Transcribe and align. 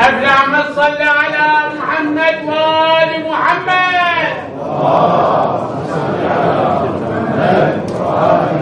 أبلع 0.00 0.46
ما 0.46 0.64
صلى 0.76 1.04
على 1.04 1.46
محمد 1.78 2.34
وآل 2.48 3.30
محمد. 3.30 3.90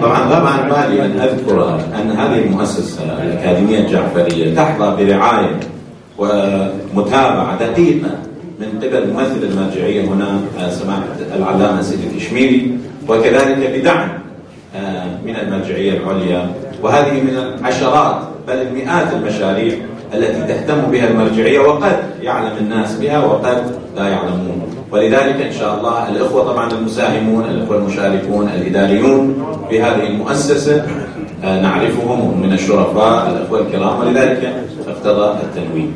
طبعا 0.02 0.28
لا 0.30 0.48
عن 0.48 0.68
بالي 0.68 1.04
أن 1.04 1.20
أذكر 1.20 1.80
أن 2.00 2.10
هذه 2.10 2.38
المؤسسة 2.44 3.02
الأكاديمية 3.22 3.78
الجعفرية 3.78 4.54
تحظى 4.54 5.04
برعاية 5.04 5.60
ومتابعة 6.18 7.58
دقيقة 7.58 8.10
من 8.60 8.80
قبل 8.82 9.12
ممثل 9.12 9.42
المرجعية 9.42 10.04
هنا 10.04 10.40
سماحة 10.70 11.02
العلامة 11.36 11.82
سيدي 11.82 12.06
الكشميري 12.06 12.78
وكذلك 13.08 13.78
بدعم 13.78 14.08
آه، 14.76 15.06
من 15.24 15.36
المرجعية 15.36 15.92
العليا. 15.98 16.50
وهذه 16.82 17.20
من 17.20 17.36
العشرات 17.60 18.16
بل 18.48 18.54
المئات 18.54 19.12
المشاريع 19.12 19.74
التي 20.14 20.54
تهتم 20.54 20.90
بها 20.90 21.08
المرجعية 21.10 21.60
وقد 21.60 21.96
يعلم 22.22 22.56
الناس 22.60 22.94
بها 22.94 23.24
وقد 23.24 23.62
لا 23.96 24.08
يعلمون. 24.08 24.62
ولذلك 24.90 25.40
إن 25.40 25.52
شاء 25.52 25.78
الله 25.78 26.08
الإخوة 26.08 26.44
طبعا 26.52 26.72
المساهمون 26.72 27.44
الإخوة 27.44 27.76
المشاركون 27.76 28.48
الإداريون 28.48 29.44
في 29.70 29.82
هذه 29.82 30.06
المؤسسة 30.06 30.86
آه، 31.44 31.62
نعرفهم 31.62 32.42
من 32.42 32.52
الشرفاء 32.52 33.30
الإخوة 33.30 33.60
الكرام. 33.60 34.00
ولذلك 34.00 34.52
اقتضى 34.88 35.36
التنوين. 35.42 35.94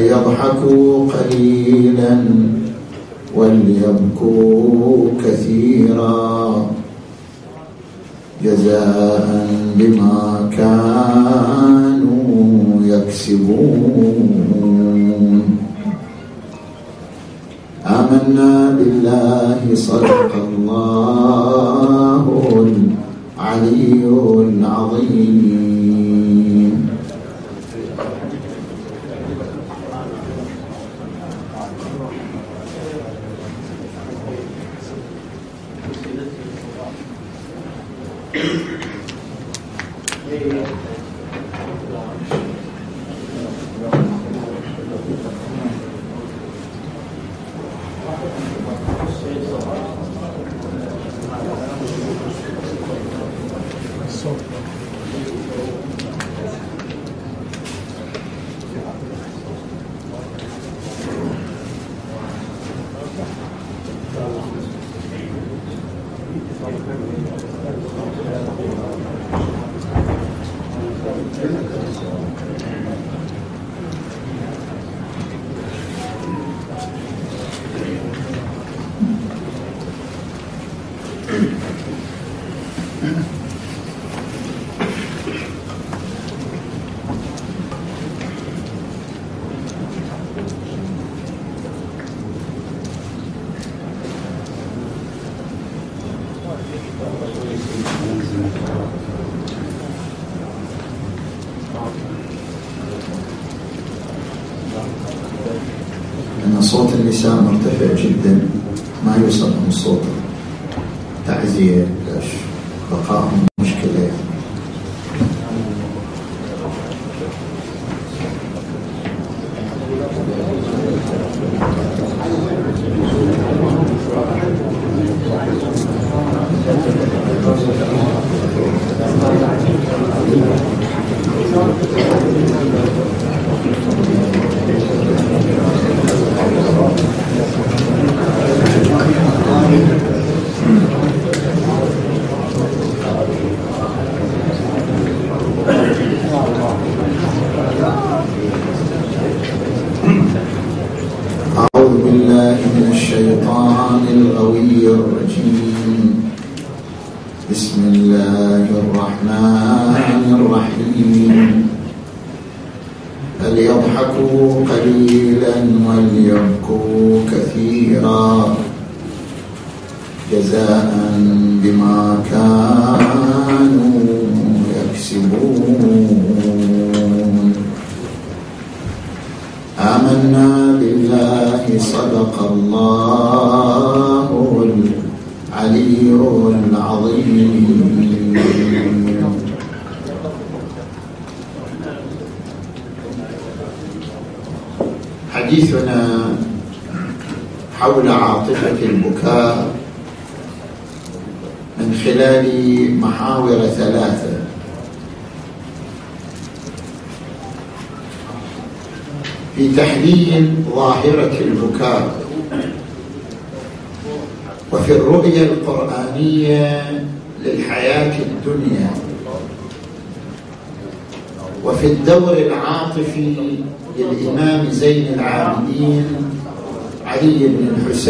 فليضحكوا 0.00 1.06
قليلا 1.12 2.24
وليبكوا 3.36 5.06
كثيرا. 5.24 6.66
جزاء 8.44 9.48
بما 9.76 10.48
كانوا 10.56 12.16
يكسبون. 12.84 14.30
آمنا 17.86 18.76
بالله 18.78 19.60
صدق 19.74 20.32
الله 20.48 22.24
العلي 22.64 24.04
العظيم. 24.48 25.59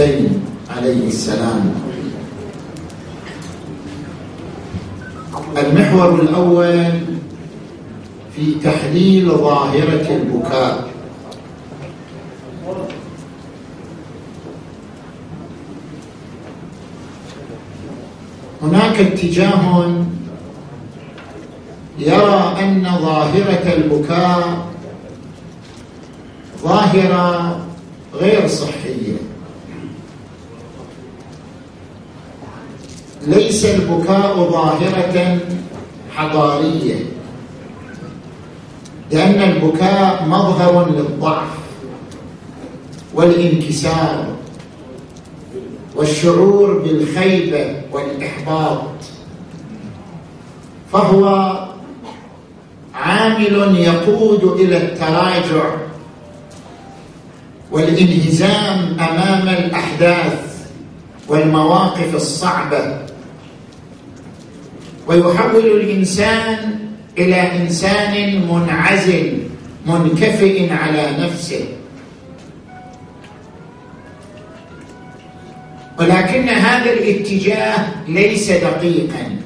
الحسين 0.01 0.41
عليه 0.77 1.09
السلام. 1.09 1.75
المحور 5.59 6.21
الأول 6.23 6.91
في 8.37 8.55
تحليل 8.65 9.31
ظاهرة 9.31 10.07
البكاء. 10.17 10.91
هناك 18.63 19.01
اتجاه 19.01 19.95
يرى 21.99 22.57
أن 22.61 22.85
ظاهرة 23.03 23.75
البكاء 23.77 24.67
ظاهرة 26.63 27.61
غير 28.15 28.49
صحية 28.49 28.80
ليس 33.27 33.65
البكاء 33.65 34.35
ظاهرة 34.37 35.39
حضارية. 36.17 36.97
لأن 39.13 39.43
البكاء 39.43 40.25
مظهر 40.29 40.91
للضعف 40.91 41.49
والانكسار 43.15 44.27
والشعور 45.97 46.79
بالخيبة 46.79 47.83
والإحباط. 47.93 48.83
فهو 50.93 51.55
عامل 52.95 53.77
يقود 53.77 54.45
إلى 54.61 54.77
التراجع 54.77 55.75
والانهزام 57.73 58.97
أمام 59.01 59.49
الأحداث 59.49 60.67
والمواقف 61.29 62.15
الصعبة. 62.15 63.10
ويحول 65.11 65.67
الإنسان 65.67 66.79
إلى 67.19 67.35
إنسان 67.35 68.47
منعزل 68.49 69.39
منكفئ 69.87 70.73
على 70.73 71.17
نفسه. 71.19 71.65
ولكن 75.99 76.49
هذا 76.49 76.93
الاتجاه 76.93 77.87
ليس 78.09 78.51
دقيقا. 78.51 79.37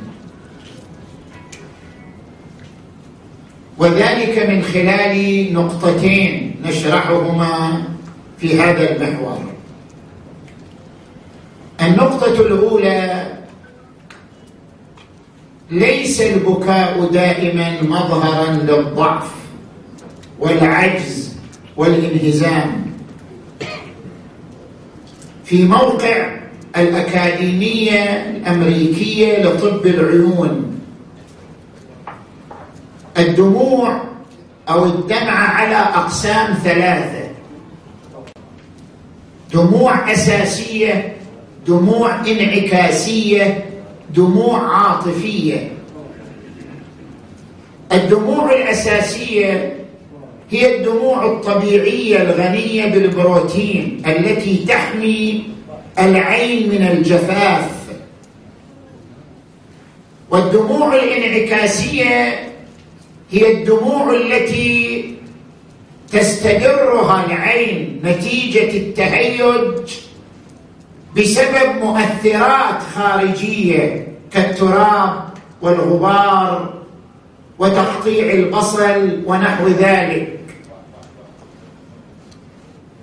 وذلك 3.78 4.46
من 4.48 4.62
خلال 4.62 5.52
نقطتين 5.54 6.56
نشرحهما 6.64 7.82
في 8.38 8.60
هذا 8.60 8.96
المحور. 8.96 9.44
النقطة 11.80 12.40
الأولى 12.40 13.23
ليس 15.70 16.20
البكاء 16.20 17.08
دائما 17.12 17.82
مظهرا 17.82 18.52
للضعف 18.52 19.30
والعجز 20.38 21.36
والانهزام 21.76 22.84
في 25.44 25.64
موقع 25.64 26.36
الأكاديمية 26.76 28.02
الأمريكية 28.02 29.44
لطب 29.44 29.86
العيون 29.86 30.80
الدموع 33.18 34.00
أو 34.68 34.84
الدمعة 34.84 35.46
على 35.48 35.76
أقسام 35.76 36.54
ثلاثة. 36.64 37.24
دموع 39.54 40.12
أساسية 40.12 41.16
دموع 41.66 42.20
انعكاسية 42.20 43.64
دموع 44.16 44.76
عاطفية. 44.76 45.70
الدموع 47.92 48.52
الأساسية 48.52 49.76
هي 50.50 50.76
الدموع 50.76 51.26
الطبيعية 51.26 52.22
الغنية 52.22 52.86
بالبروتين 52.86 54.02
التي 54.06 54.64
تحمي 54.68 55.42
العين 55.98 56.68
من 56.68 56.86
الجفاف. 56.86 57.70
والدموع 60.30 60.94
الانعكاسية 60.94 62.40
هي 63.30 63.52
الدموع 63.52 64.14
التي 64.14 65.04
تستدرها 66.12 67.26
العين 67.26 68.00
نتيجة 68.04 68.76
التهيج 68.76 69.40
بسبب 71.16 71.82
مؤثرات 71.82 72.82
خارجية 72.94 74.06
كالتراب 74.32 75.24
والغبار 75.62 76.74
وتقطيع 77.58 78.32
البصل 78.32 79.22
ونحو 79.26 79.68
ذلك. 79.68 80.38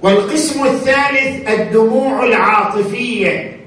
والقسم 0.01 0.65
الثالث 0.65 1.49
الدموع 1.49 2.23
العاطفية 2.23 3.59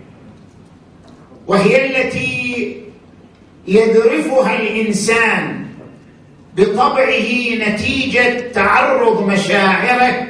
وهي 1.47 1.87
التي 1.87 2.77
يذرفها 3.69 4.61
الإنسان 4.61 5.67
بطبعه 6.57 7.55
نتيجة 7.69 8.51
تعرض 8.53 9.27
مشاعره 9.27 10.27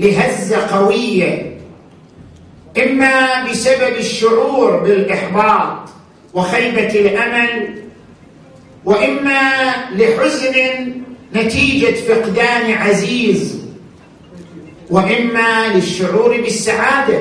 لهزة 0.00 0.66
قوية. 0.66 1.53
إما 2.82 3.44
بسبب 3.50 3.96
الشعور 3.98 4.76
بالإحباط 4.76 5.78
وخيبة 6.34 6.90
الأمل 7.00 7.74
وإما 8.84 9.50
لحزن 9.92 10.54
نتيجة 11.34 11.94
فقدان 11.94 12.72
عزيز 12.72 13.60
وإما 14.90 15.68
للشعور 15.74 16.40
بالسعادة. 16.40 17.18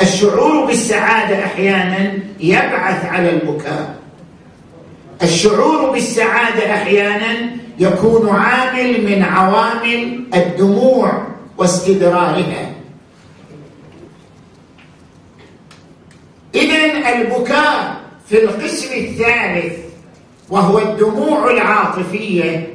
الشعور 0.00 0.64
بالسعادة 0.64 1.44
أحيانا 1.44 2.12
يبعث 2.40 3.04
على 3.04 3.30
البكاء. 3.30 3.94
الشعور 5.22 5.90
بالسعادة 5.90 6.74
أحيانا 6.74 7.50
يكون 7.78 8.28
عامل 8.28 9.04
من 9.06 9.22
عوامل 9.22 10.24
الدموع 10.34 11.26
واستدرارها. 11.58 12.73
اذا 16.54 17.08
البكاء 17.16 17.96
في 18.28 18.44
القسم 18.44 18.94
الثالث 18.94 19.74
وهو 20.50 20.78
الدموع 20.78 21.50
العاطفية 21.50 22.74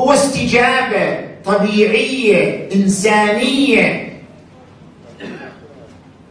هو 0.00 0.12
استجابة 0.12 1.18
طبيعية 1.44 2.68
إنسانية. 2.74 4.20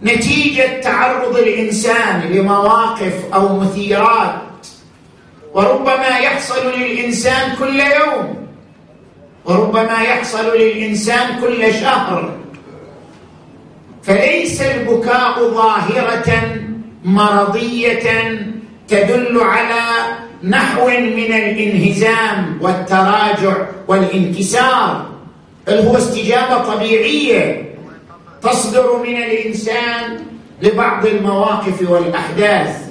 نتيجة 0.03 0.82
تعرض 0.82 1.38
الإنسان 1.38 2.22
لمواقف 2.22 3.13
أو 3.34 3.60
مثيرات 3.60 4.41
وربما 5.53 6.17
يحصل 6.20 6.72
للإنسان 6.77 7.55
كل 7.60 7.79
يوم 7.79 8.48
وربما 9.46 10.01
يحصل 10.01 10.58
للإنسان 10.58 11.41
كل 11.41 11.74
شهر. 11.74 12.38
فليس 14.03 14.62
البكاء 14.62 15.39
ظاهرة 15.39 16.64
مرضية 17.05 18.39
تدل 18.88 19.39
على 19.41 19.81
نحو 20.43 20.88
من 20.88 21.33
الانهزام 21.33 22.57
والتراجع 22.62 23.67
والانكسار 23.88 25.05
بل 25.67 25.77
هو 25.77 25.97
استجابة 25.97 26.75
طبيعية 26.75 27.75
تصدر 28.41 28.97
من 28.97 29.17
الإنسان 29.17 30.19
لبعض 30.62 31.05
المواقف 31.05 31.89
والأحداث. 31.89 32.85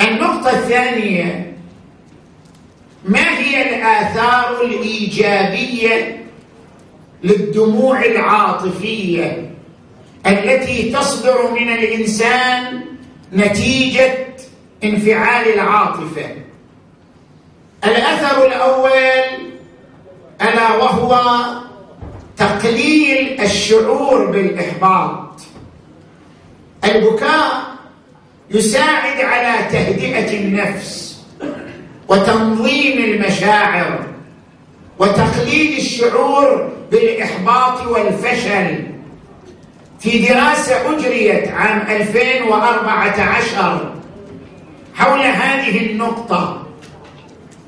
النقطة 0.00 0.50
الثانية 0.50 1.56
ما 3.04 3.38
هي 3.38 3.74
الآثار 3.74 4.60
الإيجابية 4.64 6.24
للدموع 7.24 8.04
العاطفية؟ 8.04 9.50
التي 10.26 10.92
تصدر 10.92 11.50
من 11.50 11.68
الإنسان 11.72 12.80
نتيجة 13.32 14.14
انفعال 14.84 15.54
العاطفة. 15.54 16.26
الأثر 17.84 18.46
الأول 18.46 19.52
ألا 20.42 20.76
وهو 20.76 21.34
تقليل 22.36 23.40
الشعور 23.40 24.30
بالإحباط. 24.30 25.40
البكاء 26.84 27.62
يساعد 28.50 29.20
على 29.20 29.68
تهدئة 29.72 30.38
النفس 30.38 31.22
وتنظيم 32.08 33.04
المشاعر 33.04 34.06
وتقليل 34.98 35.76
الشعور 35.76 36.72
بالإحباط 36.90 37.86
والفشل. 37.86 38.91
في 40.02 40.18
دراسة 40.18 40.96
أجريت 40.96 41.48
عام 41.48 41.80
2014 41.90 43.94
حول 44.94 45.20
هذه 45.20 45.86
النقطة 45.90 46.66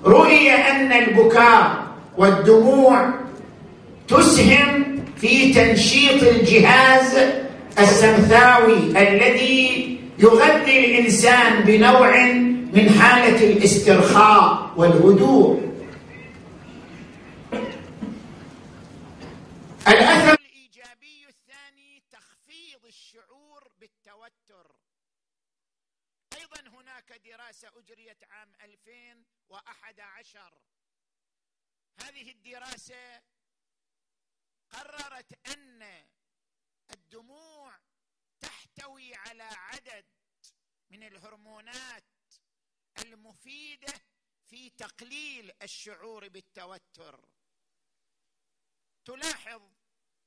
رؤي 0.04 0.50
أن 0.50 0.92
البكاء 0.92 1.84
والدموع 2.18 3.10
تسهم 4.08 4.84
في 5.16 5.54
تنشيط 5.54 6.22
الجهاز 6.22 7.18
السمثاوي 7.78 8.76
الذي 8.76 9.98
يغذي 10.18 10.84
الإنسان 10.84 11.62
بنوع 11.64 12.22
من 12.72 12.90
حالة 13.00 13.52
الاسترخاء 13.52 14.70
والهدوء. 14.76 15.60
الأثر 19.88 20.32
الايجابي 20.44 21.26
الثاني 21.28 22.02
تخفيض 22.12 22.84
الشعور 22.86 23.62
بالتوتر 23.80 24.66
أيضا 26.32 26.60
هناك 26.80 27.20
دراسه 27.24 27.68
اجريت 27.78 28.18
عام 28.30 28.48
2011 29.68 30.60
هذه 32.00 32.30
الدراسة 32.30 33.22
قررت 34.70 35.48
أن 35.48 36.06
الدموع 36.90 37.78
تحتوي 38.40 39.14
على 39.14 39.42
عدد 39.42 40.06
من 40.90 41.02
الهرمونات 41.02 42.04
المفيدة 42.98 43.92
في 44.46 44.70
تقليل 44.70 45.52
الشعور 45.62 46.28
بالتوتر. 46.28 47.28
تلاحظ 49.04 49.72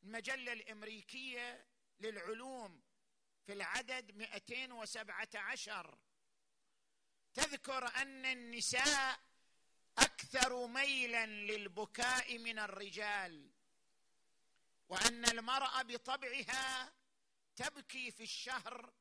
المجلة 0.03 0.53
الأمريكية 0.53 1.67
للعلوم 1.99 2.83
في 3.45 3.53
العدد 3.53 4.11
217 4.11 5.97
تذكر 7.33 7.87
أن 7.87 8.25
النساء 8.25 9.26
أكثر 9.99 10.67
ميلا 10.67 11.25
للبكاء 11.25 12.37
من 12.37 12.59
الرجال 12.59 13.51
وأن 14.89 15.25
المرأة 15.25 15.81
بطبعها 15.81 16.93
تبكي 17.55 18.11
في 18.11 18.23
الشهر 18.23 18.93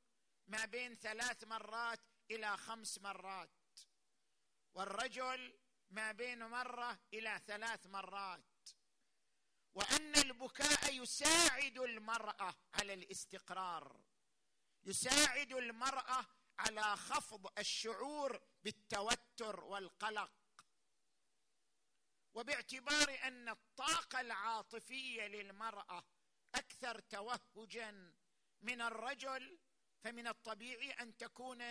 ما 0.47 0.65
بين 0.65 0.95
ثلاث 0.97 1.45
مرات 1.45 2.01
إلى 2.31 2.57
خمس 2.57 2.99
مرات 2.99 3.51
والرجل 4.75 5.59
ما 5.91 6.13
بين 6.13 6.45
مرة 6.47 6.99
إلى 7.15 7.41
ثلاث 7.47 7.87
مرات 7.87 8.45
وأن 9.75 10.17
البكاء 10.17 10.95
يساعد 11.03 11.79
المرأة 11.79 12.55
على 12.75 12.95
الاستقرار 12.95 14.01
يساعد 14.85 15.53
المرأة 15.53 16.27
على 16.59 16.97
خفض 16.97 17.59
الشعور 17.59 18.41
بالتوتر 18.65 19.65
والقلق. 19.65 20.33
وباعتبار 22.37 23.19
أن 23.25 23.49
الطاقة 23.49 24.21
العاطفية 24.21 25.27
للمرأة 25.27 26.05
أكثر 26.55 26.99
توهجا 27.01 28.13
من 28.63 28.81
الرجل 28.81 29.59
فمن 30.05 30.27
الطبيعي 30.27 30.91
أن 30.91 31.17
تكون 31.17 31.63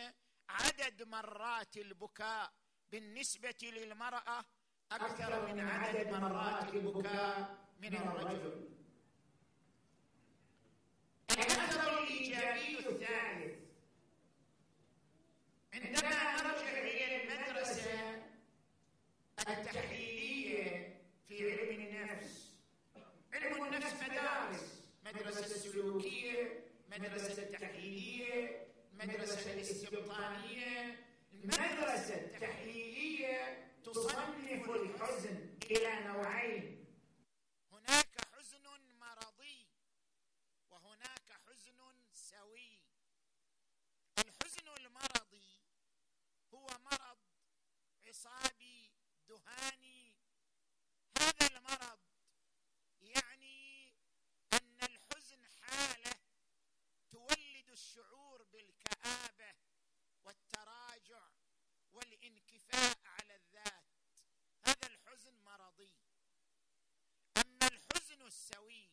عدد 0.50 1.04
مرات 1.04 1.78
البكاء 1.78 2.54
بالنسبة 2.92 3.56
للمرأة 3.64 4.46
أكثر 4.92 5.54
من 5.54 5.60
عدد 5.60 6.08
مرات 6.12 6.74
البكاء 6.74 7.66
من 7.80 7.96
الرجل. 7.96 8.70
الاثر 11.32 12.04
الايجابي 12.04 12.80
الثالث 12.80 13.60
عندما 15.74 16.42
نرجع 16.42 16.78
إلى 16.78 17.24
المدرسة 17.24 18.24
التحليليه 19.50 21.02
في 21.28 21.52
علم 21.52 21.82
النفس 21.82 22.52
علم 23.34 23.64
النفس 23.64 23.94
مدارس 24.04 24.82
مدرسه 25.06 25.46
السلوكيه 25.46 26.64
مدرسه 26.92 27.44
التحليليه 27.44 28.66
المدرسة 28.94 29.54
الاستبطانيه 29.54 31.00
المدرسة 31.34 32.16
التحليليه 32.16 33.72
تصنف 33.84 34.70
الحزن 34.70 35.50
إلى 35.72 36.00
نوعين 36.08 36.86
هناك 37.72 38.16
حزن 38.34 38.64
مرضي 39.00 39.68
وهناك 40.70 41.32
حزن 41.48 41.80
سوي 42.14 42.80
الحزن 44.18 44.68
المرضي 44.78 45.62
هو 46.54 46.68
مرض 46.68 47.18
عصابي 48.08 48.92
دهاني 49.30 50.16
هذا 51.18 51.48
المرض 51.48 52.00
يعني 53.02 53.94
ان 54.54 54.78
الحزن 54.84 55.48
حاله 55.48 56.16
تولد 57.12 57.70
الشعور 57.70 58.44
بالكابه 58.44 59.54
والتراجع 60.26 61.30
والانكفاء 61.92 62.98
على 63.06 63.36
الذات 63.36 63.86
هذا 64.66 64.88
الحزن 64.88 65.36
مرضي 65.44 65.94
اما 67.38 67.68
الحزن 67.68 68.22
السوي 68.22 68.92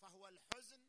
فهو 0.00 0.28
الحزن 0.28 0.86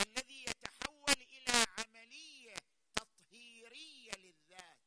الذي 0.00 0.42
يتحول 0.44 1.12
إلى 1.12 1.66
عمليه 1.78 2.54
تطهيريه 2.96 4.12
للذات 4.12 4.78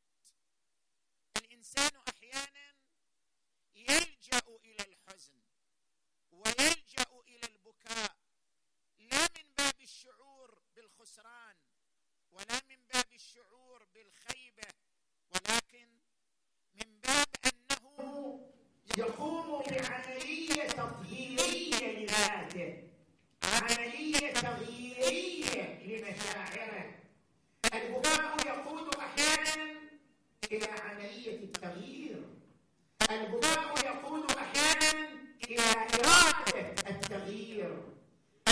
الانسان 1.36 1.90
أحيانا 2.08 2.76
يلجا 3.74 4.38
إلى 4.64 4.82
الحزن 4.82 5.40
ويلجا 6.30 7.06
إلى 7.28 7.46
البكاء 7.46 8.16
لا 8.98 9.28
من 9.36 9.54
باب 9.58 9.80
الشعور 9.80 10.62
بالخسران 10.74 11.56
ولا 12.30 12.60
من 13.36 13.42
باب 13.42 13.48
الشعور 13.52 13.82
بالخيبه 13.94 14.68
ولكن 15.30 15.88
من 16.74 17.00
باب 17.00 17.26
انه 17.46 18.40
يقوم 18.98 19.62
بعمليه 19.62 20.66
تطهيريه 20.68 21.98
لذاته 21.98 22.82
عمليه 23.42 24.32
تغييريه 24.32 25.82
لمشاعره 25.84 26.94
البكاء 27.74 28.46
يقود 28.46 28.94
أحيانا 28.94 29.80
إلى 30.52 30.66
عمليه 30.66 31.36
التغيير 31.44 32.24
البكاء 33.10 33.86
يقود 33.86 34.30
أحيانا 34.32 35.08
إلى 35.50 35.62
اراده 35.94 36.74
التغيير 36.90 37.82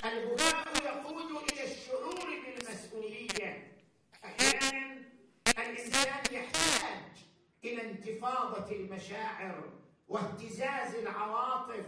البكاء 0.04 0.84
يقود 0.84 1.50
إلى 1.52 1.72
الشعور 1.72 2.26
بالمسؤوليه 2.44 3.70
أحيانا 4.24 5.04
الانسان 5.58 6.22
يحتاج 6.32 7.12
إلى 7.64 7.82
انتفاضه 7.90 8.72
المشاعر 8.76 9.70
واهتزاز 10.08 10.94
العواطف 10.94 11.86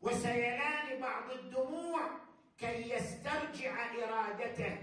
وسيلان 0.00 1.00
بعض 1.00 1.30
الدموع 1.30 2.00
كي 2.58 2.90
يسترجع 2.94 3.92
ارادته 3.94 4.78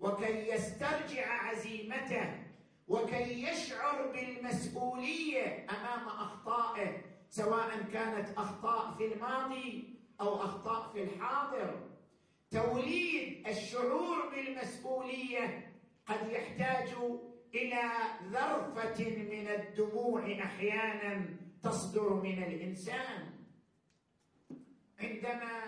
وكي 0.00 0.48
يسترجع 0.48 1.26
عزيمته 1.42 2.42
وكي 2.88 3.42
يشعر 3.42 4.06
بالمسؤوليه 4.12 5.66
امام 5.70 6.08
اخطائه 6.08 7.02
سواء 7.30 7.82
كانت 7.92 8.38
اخطاء 8.38 8.85
في 8.98 9.12
الماضي 9.14 9.94
أو 10.20 10.36
أخطاء 10.36 10.92
في 10.92 11.02
الحاضر. 11.02 11.80
توليد 12.50 13.46
الشعور 13.46 14.30
بالمسؤولية 14.30 15.72
قد 16.06 16.30
يحتاج 16.30 16.88
إلى 17.54 17.82
ذرفة 18.32 19.10
من 19.10 19.48
الدموع 19.48 20.32
أحيانا 20.42 21.26
تصدر 21.62 22.14
من 22.14 22.42
الإنسان. 22.42 23.30
عندما 25.00 25.62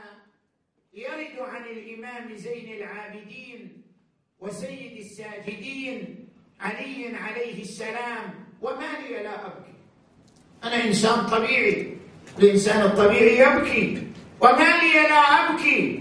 يرد 0.92 1.38
عن 1.38 1.64
الإمام 1.64 2.34
زين 2.34 2.72
العابدين 2.72 3.82
وسيد 4.40 4.98
الساجدين 4.98 6.28
علي 6.60 7.16
عليه 7.16 7.62
السلام 7.62 8.46
وما 8.62 8.98
لي 8.98 9.22
لا 9.22 9.46
أبكي 9.46 9.74
أنا 10.64 10.84
إنسان 10.84 11.26
طبيعي. 11.26 11.97
الإنسان 12.42 12.80
الطبيعي 12.80 13.38
يبكي 13.38 13.98
وما 14.40 14.68
لي 14.80 15.08
لا 15.10 15.50
أبكي 15.50 15.98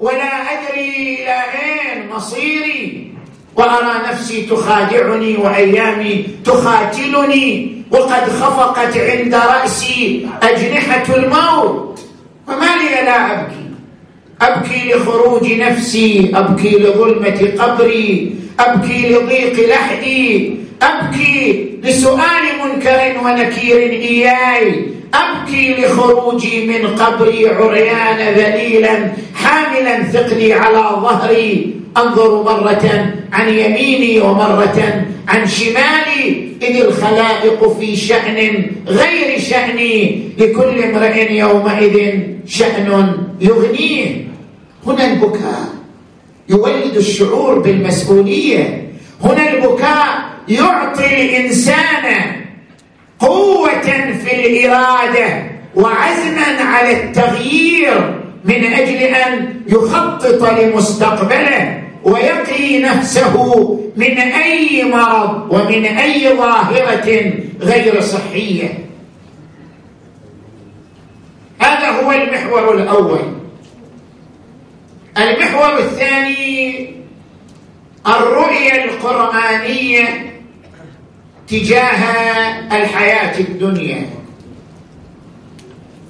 ولا 0.00 0.32
أدري 0.52 0.88
إلى 0.88 1.36
أين 1.54 2.08
مصيري. 2.10 3.10
وأرى 3.56 4.08
نفسي 4.08 4.46
تخادعني 4.46 5.36
وأيامي 5.36 6.26
تخاتلني 6.44 7.74
وقد 7.90 8.28
خفقت 8.28 8.96
عند 8.96 9.34
رأسي 9.34 10.28
أجنحة 10.42 11.14
الموت. 11.16 12.00
وما 12.48 12.64
لي 12.64 13.04
لا 13.04 13.32
أبكي 13.32 13.64
أبكي 14.40 14.92
لخروج 14.94 15.52
نفسي 15.52 16.32
أبكي 16.34 16.78
لظلمة 16.78 17.52
قبري 17.58 18.34
أبكي 18.60 19.08
لضيق 19.08 19.68
لحدي 19.68 20.56
أبكي 20.82 21.70
لسؤال 21.82 22.44
منكر 22.64 23.20
ونكير 23.24 23.90
إياي. 23.90 24.93
أبكي 25.14 25.74
لخروجي 25.74 26.66
من 26.66 26.86
قبري 26.86 27.48
عريان 27.48 28.34
ذليلا 28.34 29.12
حاملا 29.34 30.02
ثقلي 30.02 30.52
على 30.52 30.78
ظهري. 30.78 31.74
أنظر 31.96 32.42
مرة 32.42 33.14
عن 33.32 33.48
يميني 33.48 34.20
ومرة 34.20 35.04
عن 35.28 35.46
شمالي. 35.46 36.48
إذ 36.62 36.76
الخلائق 36.76 37.78
في 37.78 37.96
شأن 37.96 38.66
غير 38.86 39.40
شأني. 39.40 40.22
لكل 40.38 40.82
امرئ 40.82 41.32
يومئذ 41.32 42.20
شأن 42.46 43.16
يغنيه. 43.40 44.26
هنا 44.86 45.12
البكاء 45.12 45.64
يولد 46.48 46.96
الشعور 46.96 47.58
بالمسؤولية. 47.58 48.90
هنا 49.24 49.52
البكاء 49.52 50.24
يعطي 50.48 51.24
الإنسان 51.24 52.43
قوة 53.26 54.12
في 54.24 54.46
الإرادة 54.46 55.42
وعزما 55.74 56.60
على 56.60 57.04
التغيير 57.04 58.20
من 58.44 58.64
أجل 58.64 58.96
أن 58.96 59.60
يخطط 59.66 60.42
لمستقبله 60.58 61.82
ويقي 62.04 62.78
نفسه 62.78 63.78
من 63.96 64.18
أي 64.18 64.84
مرض 64.84 65.52
ومن 65.52 65.84
أي 65.84 66.36
ظاهرة 66.36 67.32
غير 67.60 68.00
صحية. 68.00 68.68
هذا 71.58 71.88
هو 71.90 72.12
المحور 72.12 72.74
الأول. 72.74 73.20
المحور 75.18 75.78
الثاني 75.78 76.90
الرؤية 78.06 78.84
القرآنية 78.84 80.33
تجاه 81.54 82.02
الحياة 82.82 83.40
الدنيا. 83.40 84.06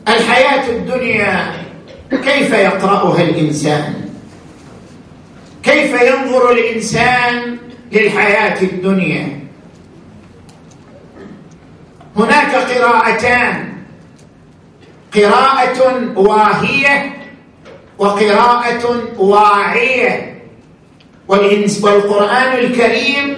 الحياة 0.08 0.68
الدنيا 0.70 1.52
كيف 2.10 2.52
يقرأها 2.52 3.22
الإنسان؟ 3.22 3.94
كيف 5.62 6.02
ينظر 6.02 6.50
الإنسان 6.52 7.56
للحياة 7.92 8.62
الدنيا؟ 8.62 9.40
هناك 12.16 12.54
قراءتان. 12.54 13.72
قراءة 15.14 16.12
واهية 16.16 17.16
وقراءة 17.98 19.02
واعية. 19.18 20.40
والقرآن 21.28 22.52
الكريم 22.58 23.33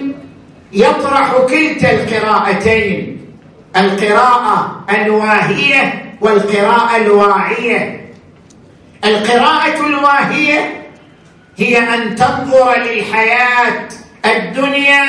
يطرح 0.71 1.31
كلتا 1.49 1.91
القراءتين 1.91 3.17
القراءة 3.75 4.85
الواهية 4.89 6.13
والقراءة 6.21 6.95
الواعية. 6.97 8.11
القراءة 9.05 9.87
الواهية 9.87 10.83
هي 11.57 11.77
أن 11.77 12.15
تنظر 12.15 12.75
للحياة 12.77 13.87
الدنيا 14.25 15.03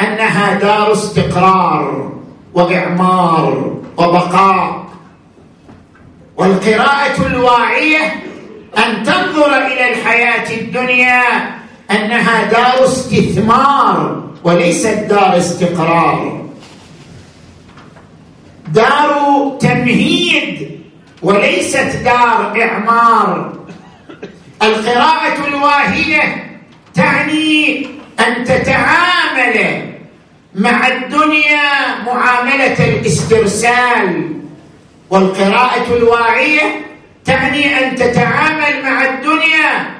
أنها 0.00 0.54
دار 0.54 0.92
استقرار 0.92 2.12
وإعمار 2.54 3.74
وبقاء. 3.96 4.88
والقراءة 6.36 7.26
الواعية 7.26 8.22
أن 8.78 9.02
تنظر 9.02 9.66
إلى 9.66 9.92
الحياة 9.92 10.56
الدنيا 10.60 11.22
أنها 11.90 12.44
دار 12.44 12.84
استثمار 12.84 14.27
وليست 14.44 14.98
دار 15.08 15.38
استقرار. 15.38 16.48
دار 18.68 19.56
تمهيد 19.60 20.80
وليست 21.22 21.96
دار 22.04 22.62
إعمار. 22.62 23.58
القراءة 24.62 25.48
الواهية 25.48 26.50
تعني 26.94 27.86
أن 28.20 28.44
تتعامل 28.44 29.84
مع 30.54 30.88
الدنيا 30.88 32.02
معاملة 32.06 32.88
الاسترسال. 32.88 34.32
والقراءة 35.10 35.96
الواعية 35.96 36.86
تعني 37.24 37.78
أن 37.78 37.94
تتعامل 37.96 38.82
مع 38.82 39.04
الدنيا 39.04 39.98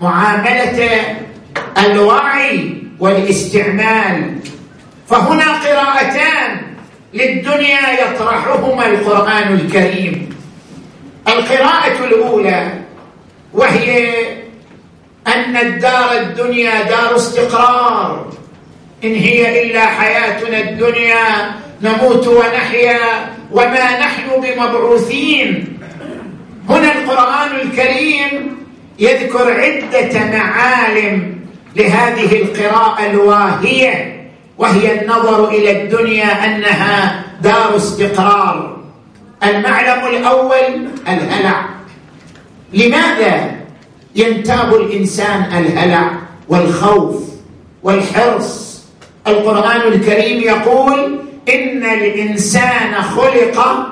معاملة 0.00 1.00
الوعي. 1.78 2.81
والاستعمال. 3.02 4.34
فهنا 5.08 5.44
قراءتان 5.44 6.60
للدنيا 7.14 7.84
يطرحهما 8.02 8.86
القرآن 8.86 9.54
الكريم. 9.54 10.36
القراءة 11.28 12.04
الأولى 12.04 12.68
وهي 13.52 14.14
أن 15.26 15.56
الدار 15.56 16.12
الدنيا 16.20 16.82
دار 16.82 17.16
استقرار. 17.16 18.32
إن 19.04 19.14
هي 19.14 19.62
إلا 19.62 19.86
حياتنا 19.86 20.58
الدنيا 20.58 21.54
نموت 21.82 22.26
ونحيا 22.26 23.00
وما 23.50 23.98
نحن 23.98 24.26
بمبعوثين. 24.42 25.78
هنا 26.68 26.92
القرآن 26.92 27.50
الكريم 27.60 28.56
يذكر 28.98 29.52
عدة 29.60 30.24
معالم 30.38 31.41
لهذه 31.76 32.42
القراءة 32.42 33.06
الواهية 33.06 34.22
وهي 34.58 35.00
النظر 35.02 35.48
إلى 35.48 35.82
الدنيا 35.82 36.44
أنها 36.44 37.24
دار 37.42 37.76
استقرار. 37.76 38.76
المعلم 39.44 40.06
الأول 40.06 40.88
الهلع. 41.08 41.64
لماذا 42.72 43.50
ينتاب 44.16 44.74
الإنسان 44.74 45.42
الهلع 45.42 46.10
والخوف 46.48 47.22
والحرص؟ 47.82 48.82
القرآن 49.26 49.80
الكريم 49.80 50.40
يقول 50.40 51.18
إن 51.48 51.84
الإنسان 51.84 53.02
خلق 53.02 53.86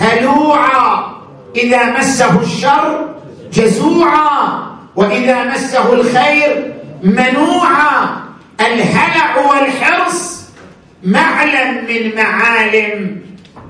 هلوعا 0.00 1.14
إذا 1.56 1.98
مسه 1.98 2.40
الشر 2.40 3.08
جزوعا 3.52 4.62
وإذا 4.96 5.44
مسه 5.44 5.92
الخير 5.92 6.74
منوعا 7.04 8.16
الهلع 8.60 9.36
والحرص 9.36 10.44
معلم 11.04 11.84
من 11.88 12.16
معالم. 12.16 13.20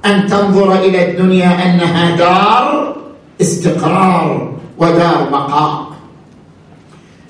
أن 0.06 0.26
تنظر 0.26 0.72
إلى 0.84 1.10
الدنيا 1.10 1.66
أنها 1.66 2.16
دار 2.16 2.96
استقرار 3.40 4.52
ودار 4.78 5.28
بقاء 5.32 5.92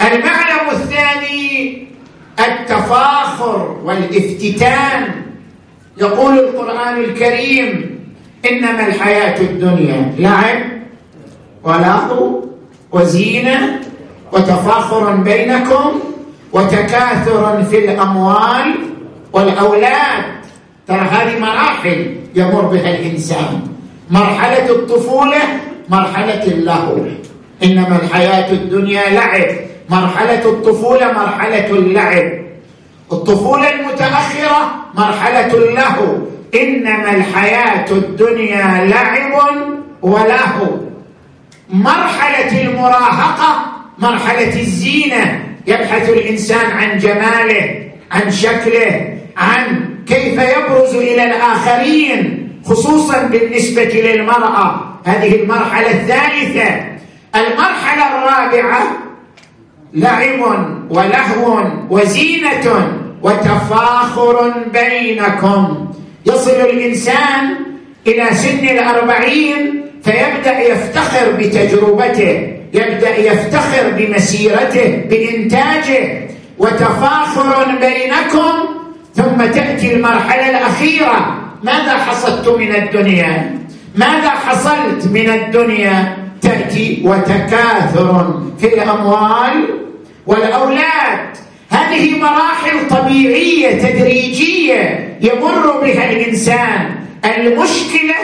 المعلم 0.03 0.71
الثاني 0.73 1.87
التفاخر 2.41 3.77
والافتتان. 3.85 5.25
يقول 5.99 6.39
القرآن 6.39 6.97
الكريم 6.99 7.99
إنما 8.51 8.87
الحياة 8.87 9.41
الدنيا 9.41 10.15
لعب 10.19 10.63
ولهو 11.63 12.45
وزينة 12.93 13.81
وتفاخر 14.33 15.17
بينكم 15.17 16.01
وتكاثر 16.53 17.63
في 17.71 17.79
الأموال 17.79 18.75
والأولاد. 19.33 20.25
ترى 20.89 20.99
هذه 20.99 21.39
مراحل 21.39 22.17
يمر 22.35 22.61
بها 22.61 22.91
الإنسان. 22.91 23.63
مرحلة 24.11 24.71
الطفولة 24.71 25.43
مرحلة 25.89 26.43
اللهو. 26.43 26.97
إنما 27.65 27.99
الحياة 28.03 28.53
الدنيا 28.53 29.11
لعب. 29.11 29.47
مرحلة 29.91 30.45
الطفولة 30.45 31.13
مرحلة 31.13 31.71
اللعب. 31.71 32.33
الطفولة 33.13 33.71
المتأخرة 33.71 34.71
مرحلة 34.95 35.55
اللهو. 35.55 36.17
إنما 36.55 37.11
الحياة 37.15 37.91
الدنيا 37.91 38.85
لعب 38.85 39.33
ولهو. 40.03 40.67
مرحلة 41.71 42.63
المراهقة 42.63 43.74
مرحلة 43.99 44.61
الزينة 44.61 45.45
يبحث 45.67 46.11
الإنسان 46.11 46.71
عن 46.71 46.99
جماله 46.99 47.91
عن 48.11 48.31
شكله 48.31 49.19
عن 49.37 49.89
كيف 50.07 50.33
يبرز 50.33 50.95
إلى 50.95 51.25
الآخرين 51.25 52.49
خصوصا 52.65 53.23
بالنسبة 53.23 53.85
للمرأة. 53.85 54.99
هذه 55.05 55.35
المرحلة 55.43 55.91
الثالثة. 55.91 56.85
المرحلة 57.37 58.07
الرابعة 58.09 58.83
لعب 59.95 60.41
ولهو 60.91 61.65
وزينة 61.91 62.93
وتفاخر 63.23 64.55
بينكم. 64.73 65.89
يصل 66.27 66.51
الإنسان 66.51 67.57
إلى 68.07 68.35
سن 68.35 68.69
الأربعين 68.69 69.85
فيبدأ 70.05 70.61
يفتخر 70.61 71.33
بتجربته. 71.33 72.54
يبدأ 72.75 73.17
يفتخر 73.17 73.91
بمسيرته 73.99 75.03
بإنتاجه 75.11 76.29
وتفاخر 76.59 77.65
بينكم 77.81 78.53
ثم 79.15 79.47
تأتي 79.47 79.95
المرحلة 79.95 80.51
الأخيرة. 80.51 81.41
ماذا 81.63 81.99
حصدت 81.99 82.49
من 82.49 82.75
الدنيا؟ 82.75 83.59
ماذا 83.97 84.31
حصلت 84.31 85.07
من 85.07 85.31
الدنيا؟ 85.31 86.17
تأتي 86.43 87.03
وتكاثر 87.05 88.43
في 88.59 88.75
الأموال 88.75 89.65
والأولاد. 90.27 91.37
هذه 91.71 92.19
مراحل 92.19 92.89
طبيعية 92.91 93.79
تدريجية 93.79 95.17
يمر 95.21 95.81
بها 95.83 96.11
الإنسان. 96.11 96.95
المشكلة 97.25 98.15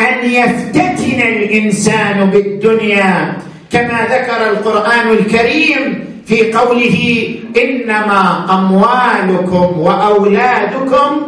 أن 0.00 0.30
يفتتن 0.30 1.20
الإنسان 1.20 2.30
بالدنيا. 2.30 3.36
كما 3.72 3.98
ذكر 4.10 4.50
القرآن 4.50 5.08
الكريم 5.10 6.04
في 6.26 6.52
قوله 6.52 7.28
إنما 7.62 8.46
أموالكم 8.50 9.80
وأولادكم 9.80 11.22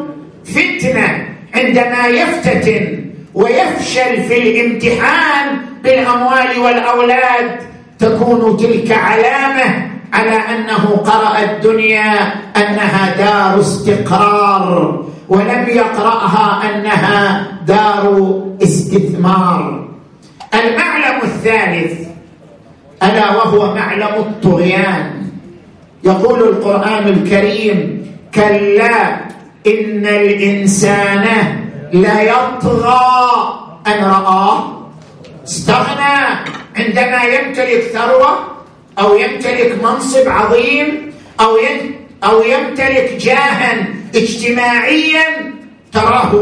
فتنة 0.45 1.29
عندما 1.55 2.07
يفتتن 2.07 3.05
ويفشل 3.35 4.23
في 4.29 4.39
الامتحان 4.39 5.57
بالأموال 5.85 6.59
والأولاد 6.59 7.61
تكون 7.99 8.57
تلك 8.57 8.93
علامة 8.93 9.91
على 10.13 10.37
أنه 10.37 11.03
قرأ 11.05 11.43
الدنيا 11.43 12.13
أنها 12.57 13.17
دار 13.19 13.61
استقرار 13.61 15.05
ولم 15.29 15.67
يقرأها 15.69 16.63
أنها 16.71 17.47
دار 17.67 18.35
استثمار. 18.63 19.89
المعلم 20.55 21.23
الثالث 21.23 22.02
ألا 23.03 23.31
وهو 23.31 23.75
معلم 23.75 24.15
الطغيان. 24.19 25.23
يقول 26.05 26.43
القرآن 26.43 27.09
الكريم 27.09 28.07
كلا 28.35 29.15
إن 29.67 30.07
الإنسان 30.07 31.27
ليطغى 31.93 33.01
أن 33.87 34.05
رآه. 34.05 34.83
استغنى 35.45 36.19
عندما 36.77 37.23
يمتلك 37.23 37.83
ثروة 37.93 38.39
أو 38.99 39.17
يمتلك 39.17 39.85
منصب 39.85 40.29
عظيم 40.29 41.13
أو 41.41 41.57
أو 42.25 42.43
يمتلك 42.43 43.17
جاها 43.21 43.87
اجتماعيا 44.15 45.53
تراه 45.93 46.33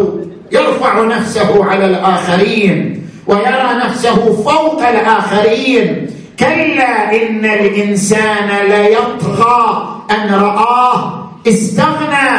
يرفع 0.53 1.05
نفسه 1.05 1.65
على 1.65 1.87
الآخرين 1.87 3.07
ويرى 3.27 3.71
نفسه 3.85 4.43
فوق 4.43 4.89
الآخرين. 4.89 6.11
كلا 6.41 7.23
إن 7.23 7.45
الإنسان 7.45 8.49
ليطغى 8.69 9.87
أن 10.11 10.35
رآه 10.35 11.29
استغنى 11.49 12.31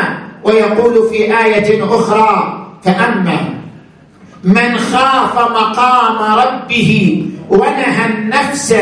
ويقول 0.44 1.10
في 1.10 1.38
آية 1.46 1.86
أخرى 1.96 2.58
فأما 2.84 3.38
من 4.44 4.78
خاف 4.78 5.36
مقام 5.36 6.40
ربه 6.40 7.24
ونهى 7.50 8.06
النفس 8.10 8.74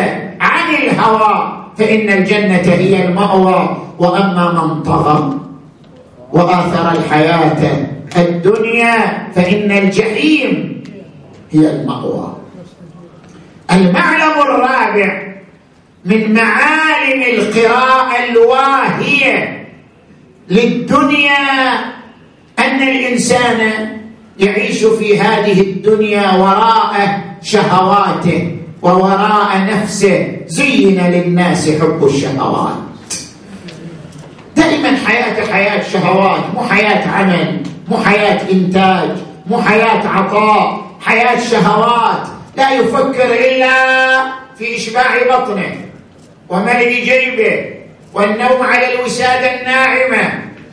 عن 0.42 0.76
الهوى 0.84 1.64
فإن 1.78 2.10
الجنة 2.10 2.74
هي 2.74 3.06
المأوى 3.06 3.78
وأما 4.00 4.52
من 4.52 4.84
طغى 4.84 5.34
وآثر 6.34 6.92
الحياة 6.92 7.88
الدنيا 8.18 9.28
فإن 9.36 9.72
الجحيم 9.72 10.84
هي 11.52 11.72
المأوى. 11.72 12.39
المعلم 13.72 14.42
الرابع 14.42 15.30
من 16.06 16.34
معالم 16.34 17.24
القراءة 17.24 18.24
الواهية 18.30 19.68
للدنيا 20.50 21.80
أن 22.60 22.82
الإنسان 22.82 23.90
يعيش 24.40 24.86
في 24.86 25.20
هذه 25.20 25.62
الدنيا 25.62 26.32
وراء 26.32 27.22
شهواته 27.42 28.56
ووراء 28.82 29.66
نفسه. 29.72 30.38
زين 30.48 31.02
للناس 31.02 31.70
حب 31.70 32.06
الشهوات. 32.06 32.76
دائما 34.56 34.98
حياة 35.08 35.52
حياة 35.52 35.84
شهوات 35.84 36.42
مو 36.54 36.62
حياة 36.62 37.08
عمل 37.08 37.64
مو 37.88 37.98
حياة 37.98 38.52
إنتاج 38.52 39.10
مو 39.48 39.62
حياة 39.62 40.08
عطاء 40.08 40.82
حياة 41.02 41.40
شهوات. 41.40 42.39
لا 42.56 42.72
يفكر 42.74 43.34
إلا 43.34 43.72
في 44.58 44.76
إشباع 44.76 45.24
بطنه 45.30 45.76
وملء 46.50 46.90
جيبه 46.90 47.66
والنوم 48.14 48.64
على 48.64 48.94
الوسادة 48.94 49.62
الناعمة 49.62 50.32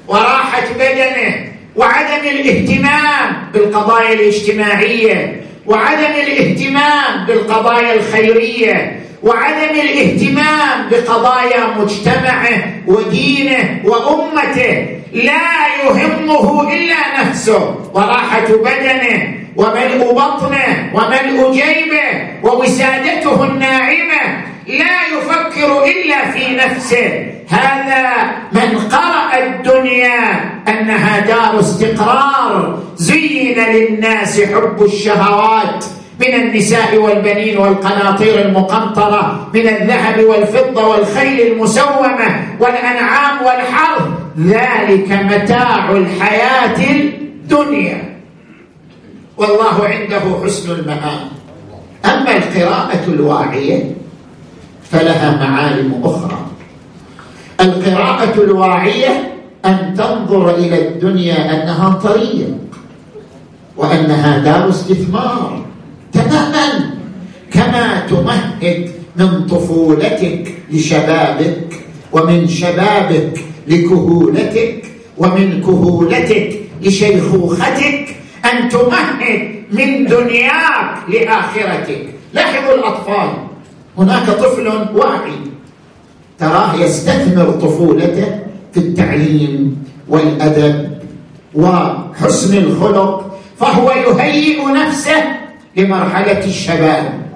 وراحة 0.08 0.64
بدنه 0.78 1.46
وعدم 1.76 2.28
الاهتمام 2.28 3.50
بالقضايا 3.52 4.12
الاجتماعية 4.12 5.40
وعدم 5.66 6.12
الاهتمام 6.26 7.26
بالقضايا 7.26 7.94
الخيرية 7.94 9.00
وعدم 9.22 9.80
الاهتمام 9.80 10.88
بقضايا 10.90 11.66
مجتمعه 11.78 12.64
ودينه 12.86 13.80
وأمته 13.84 14.86
لا 15.12 15.66
يهمه 15.84 16.72
إلا 16.72 17.20
نفسه. 17.20 17.25
وراحه 17.94 18.46
بدنه 18.48 19.34
وملء 19.56 20.12
بطنه 20.12 20.90
وملء 20.94 21.52
جيبه 21.52 22.08
ووسادته 22.42 23.44
الناعمة 23.44 24.22
لا 24.66 24.96
يفكر 25.14 25.84
إلا 25.84 26.30
في 26.30 26.56
نفسه. 26.56 27.26
هذا 27.48 28.06
من 28.52 28.78
قرأ 28.78 29.38
الدنيا 29.46 30.20
أنها 30.68 31.20
دار 31.20 31.60
استقرار. 31.60 32.78
زين 32.96 33.58
للناس 33.58 34.40
حب 34.40 34.82
الشهوات 34.82 35.84
من 36.20 36.34
النساء 36.34 36.96
والبنين 36.96 37.58
والقناطير 37.58 38.40
المقنطرة 38.40 39.50
من 39.54 39.68
الذهب 39.68 40.24
والفضة 40.24 40.88
والخيل 40.88 41.52
المسومة 41.52 42.26
والأنعام 42.60 43.42
والحرث. 43.46 44.02
ذلك 44.38 45.12
متاع 45.12 45.90
الحياة 45.90 46.80
الدنيا. 47.46 48.18
والله 49.38 49.76
عنده 49.84 50.44
حسن 50.44 50.70
المآب 50.70 51.20
أما 52.04 52.36
القراءة 52.36 53.04
الواعية 53.08 53.90
فلها 54.90 55.36
معالم 55.36 56.00
أخرى. 56.04 56.46
القراءة 57.60 58.34
الواعية 58.42 59.34
أن 59.64 59.94
تنظر 59.96 60.54
إلى 60.54 60.88
الدنيا 60.88 61.38
أنها 61.54 61.90
طريق 61.90 62.56
وأنها 63.76 64.38
دار 64.38 64.68
استثمار. 64.68 65.64
تماما. 66.12 66.90
كما 67.52 68.06
تمهد 68.10 68.90
من 69.16 69.46
طفولتك 69.46 70.54
لشبابك 70.70 71.84
ومن 72.12 72.48
شبابك 72.48 73.40
لكهولتك 73.68 74.84
ومن 75.18 75.60
كهولتك 75.62 76.65
لشيخوختك 76.82 78.16
أن 78.44 78.68
تمهد 78.68 79.56
من 79.72 80.06
دنياك 80.06 80.96
لآخرتك. 81.08 82.04
لاحظوا 82.32 82.74
الأطفال 82.74 83.28
هناك 83.98 84.26
طفل 84.26 84.68
واعي. 84.94 85.38
تراه 86.38 86.74
يستثمر 86.74 87.50
طفولته 87.50 88.38
في 88.74 88.80
التعليم 88.80 89.84
والأدب 90.08 90.98
وحسن 91.54 92.56
الخلق 92.58 93.38
فهو 93.60 93.90
يهيئ 93.90 94.64
نفسه 94.66 95.24
لمرحلة 95.76 96.44
الشباب. 96.44 97.26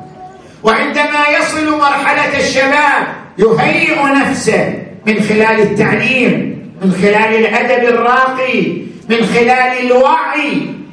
وعندما 0.62 1.22
يصل 1.38 1.79
مرحلة 1.79 2.38
الشباب 2.38 3.07
يهيئ 3.38 3.96
نفسه 4.20 4.74
من 5.07 5.20
خلال 5.20 5.61
التعليم 5.61 6.61
من 6.83 6.92
خلال 6.92 7.46
الأدب 7.46 7.88
الراقي 7.88 8.89
من 9.11 9.27
خلال 9.27 9.73
الوعي 9.87 10.53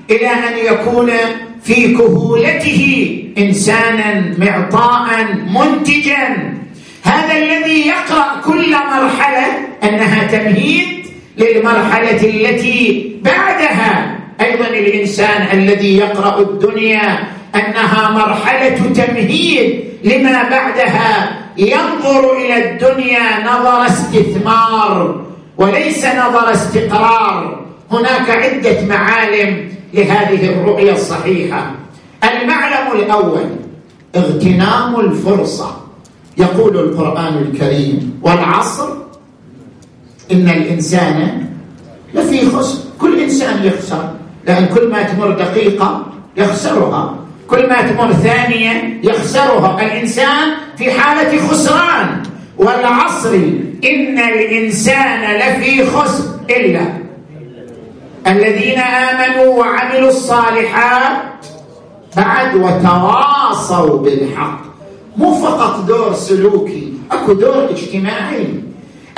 إلى 0.10 0.28
أن 0.28 0.58
يكون 0.74 1.12
في 1.64 1.94
كهولته 1.94 2.82
إنسانا 3.38 4.34
معطاء 4.38 5.08
منتجا. 5.54 6.54
هذا 7.04 7.38
الذي 7.38 7.88
يقرأ 7.88 8.42
كل 8.46 8.72
مرحلة 8.72 9.48
أنها 9.84 10.28
تمهيد 10.28 10.88
للمرحلة 11.38 12.22
التي 12.24 13.12
بعدها. 13.22 14.18
أيضا 14.42 14.68
الإنسان 14.68 15.48
الذي 15.54 15.98
يقرأ 15.98 16.40
الدنيا 16.42 17.28
أنها 17.56 18.10
مرحلة 18.10 18.78
تمهيد 18.96 19.84
لما 20.04 20.44
بعدها. 20.50 21.38
ينظر 21.58 22.38
إلى 22.38 22.72
الدنيا 22.72 23.44
نظر 23.46 23.86
استثمار 23.86 25.26
وليس 25.58 26.06
نظر 26.06 26.52
استقرار. 26.52 27.67
هناك 27.92 28.30
عدة 28.30 28.86
معالم 28.86 29.70
لهذه 29.94 30.50
الرؤية 30.50 30.92
الصحيحة. 30.94 31.72
المعلم 32.24 32.92
الأول 32.96 33.46
اغتنام 34.16 35.00
الفرصة. 35.00 35.78
يقول 36.38 36.78
القرآن 36.78 37.38
الكريم 37.38 38.20
والعصر 38.22 38.90
إن 40.32 40.50
الإنسان 40.50 41.46
لفي 42.14 42.50
خسر. 42.50 42.80
كل 43.02 43.20
إنسان 43.20 43.64
يخسر 43.64 44.10
لأن 44.46 44.66
كل 44.66 44.88
ما 44.88 45.04
تمر 45.04 45.32
دقيقة 45.32 46.06
يخسرها. 46.38 47.16
كل 47.48 47.70
ما 47.70 47.82
تمر 47.82 48.14
ثانية 48.14 49.00
يخسرها. 49.04 49.82
الإنسان 49.82 50.48
في 50.78 50.92
حالة 50.92 51.48
خسران. 51.48 52.24
والعصر 52.58 53.34
إن 53.86 54.20
الإنسان 54.20 55.38
لفي 55.38 55.86
خسر. 55.86 56.24
إلا 56.50 57.07
الذين 58.28 58.80
آمنوا 58.80 59.60
وعملوا 59.60 60.10
الصالحات 60.10 61.18
بعد 62.18 62.56
وتواصوا 62.56 63.98
بالحق. 63.98 64.62
مو 65.18 65.34
فقط 65.34 65.80
دور 65.80 66.14
سلوكي 66.14 66.94
أكو 67.12 67.34
دور 67.34 67.70
اجتماعي. 67.70 68.48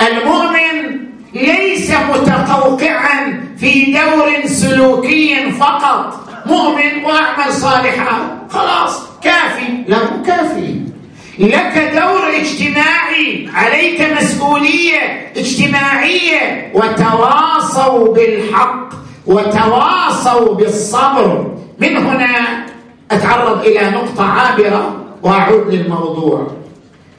المؤمن 0.00 1.00
ليس 1.34 1.90
متقوقعا 1.90 3.44
في 3.58 3.92
دور 3.92 4.46
سلوكي 4.46 5.50
فقط. 5.50 6.20
مؤمن 6.46 7.04
وأعمل 7.04 7.52
صالحا. 7.52 8.38
خلاص 8.50 9.02
كافي. 9.22 9.84
لا 9.88 9.98
مو 9.98 10.22
كافي. 10.22 10.80
لك 11.38 11.92
دور 11.94 12.28
اجتماعي. 12.40 13.48
عليك 13.54 14.00
مسؤولية 14.20 15.32
اجتماعية. 15.36 16.72
وتواصوا 16.74 18.14
بالحق. 18.14 18.99
وتواصوا 19.26 20.54
بالصبر. 20.54 21.46
من 21.78 21.96
هنا 21.96 22.66
أتعرض 23.10 23.64
إلى 23.64 23.90
نقطة 23.90 24.24
عابرة 24.24 24.96
وأعود 25.22 25.74
للموضوع. 25.74 26.46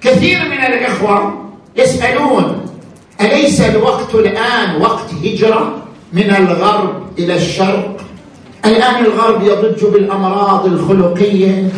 كثير 0.02 0.40
من 0.40 0.66
الإخوة 0.74 1.34
يسألون 1.76 2.66
أليس 3.22 3.62
الوقت 3.62 4.16
الآن 4.16 4.82
وقت 4.82 5.14
هجرة 5.24 5.76
من 6.14 6.36
الغرب 6.36 7.04
إلى 7.20 7.36
الشرق؟ 7.36 7.98
الآن 8.66 9.06
الغرب 9.06 9.44
يضج 9.44 9.86
بالأمراض 9.86 10.66
الخلقية 10.66 11.70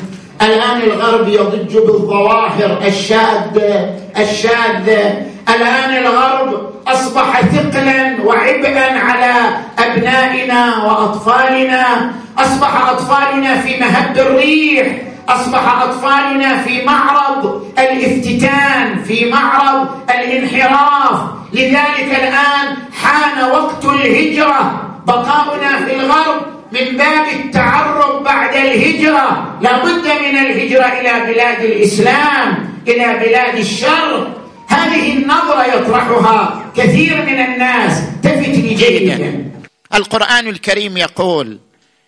الآن 0.41 0.81
الغرب 0.81 1.27
يضج 1.27 1.77
بالظواهر 1.77 2.79
الشاذة 2.87 3.95
الشاذة 4.17 5.25
الآن 5.49 5.97
الغرب 6.05 6.73
أصبح 6.87 7.41
ثقلا 7.41 8.15
وعبئا 8.25 8.99
على 8.99 9.33
أبنائنا 9.79 10.83
وأطفالنا. 10.83 12.11
أصبح 12.37 12.89
أطفالنا 12.89 13.55
في 13.61 13.79
مهب 13.79 14.17
الريح. 14.17 14.87
أصبح 15.29 15.81
أطفالنا 15.81 16.57
في 16.57 16.85
معرض 16.85 17.67
الافتتان 17.79 19.03
في 19.03 19.29
معرض 19.29 19.87
الانحراف. 20.09 21.19
لذلك 21.53 22.09
الآن 22.09 22.77
حان 23.03 23.51
وقت 23.51 23.85
الهجرة. 23.85 24.81
بقاؤنا 25.07 25.85
في 25.85 25.95
الغرب 25.95 26.41
من 26.71 26.97
باب 26.97 27.25
التعرب 27.35 28.23
بعد 28.23 28.55
الهجرة. 28.55 29.57
لابد 29.61 30.05
من 30.07 30.37
الهجرة 30.37 30.85
إلى 30.85 31.33
بلاد 31.33 31.63
الإسلام 31.63 32.69
إلى 32.87 33.19
بلاد 33.19 33.57
الشرق. 33.57 34.42
هذه 34.83 35.13
النظرة 35.13 35.63
يطرحها 35.63 36.71
كثير 36.77 37.25
من 37.25 37.39
الناس 37.39 38.01
تفتني 38.23 38.73
جيدا. 38.73 39.51
القرآن 39.93 40.47
الكريم 40.47 40.97
يقول 40.97 41.59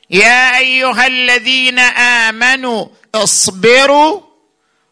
يا 0.09 0.57
أيها 0.57 1.07
الذين 1.07 1.79
آمنوا 1.79 2.87
اصبروا 3.15 4.21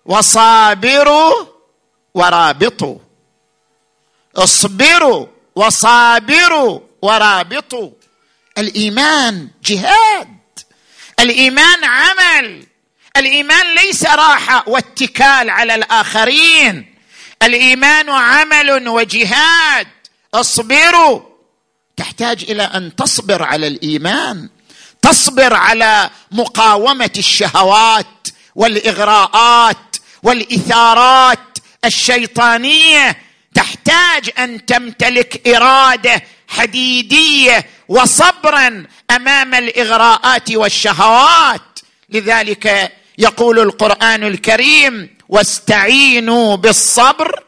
وصابروا 0.05 1.33
ورابطوا. 2.13 2.97
اصبروا 4.35 5.25
وصابروا 5.55 6.79
ورابطوا. 7.01 7.89
الإيمان 8.57 9.47
جهاد. 9.65 10.27
الإيمان 11.19 11.83
عمل. 11.83 12.65
الإيمان 13.17 13.75
ليس 13.75 14.05
راحة 14.05 14.63
واتكال 14.67 15.49
على 15.49 15.75
الآخرين. 15.75 16.92
الإيمان 17.45 18.09
عمل 18.09 18.87
وجهاد. 18.87 19.87
اصبروا. 20.33 21.19
تحتاج 21.97 22.43
إلى 22.49 22.63
أن 22.63 22.95
تصبر 22.95 23.43
على 23.43 23.67
الإيمان. 23.67 24.49
تصبر 25.01 25.53
على 25.53 26.09
مقاومة 26.31 27.11
الشهوات 27.17 28.27
والإغراءات 28.55 29.95
والإثارات 30.23 31.57
الشيطانية. 31.85 33.17
تحتاج 33.53 34.29
أن 34.37 34.65
تمتلك 34.65 35.47
إرادة 35.47 36.23
حديدية 36.47 37.65
وصبرا 37.87 38.85
أمام 39.11 39.53
الإغراءات 39.55 40.51
والشهوات. 40.51 41.79
لذلك 42.09 42.91
يقول 43.17 43.59
القرآن 43.59 44.23
الكريم 44.23 45.12
واستعينوا 45.29 46.55
بالصبر 46.55 47.43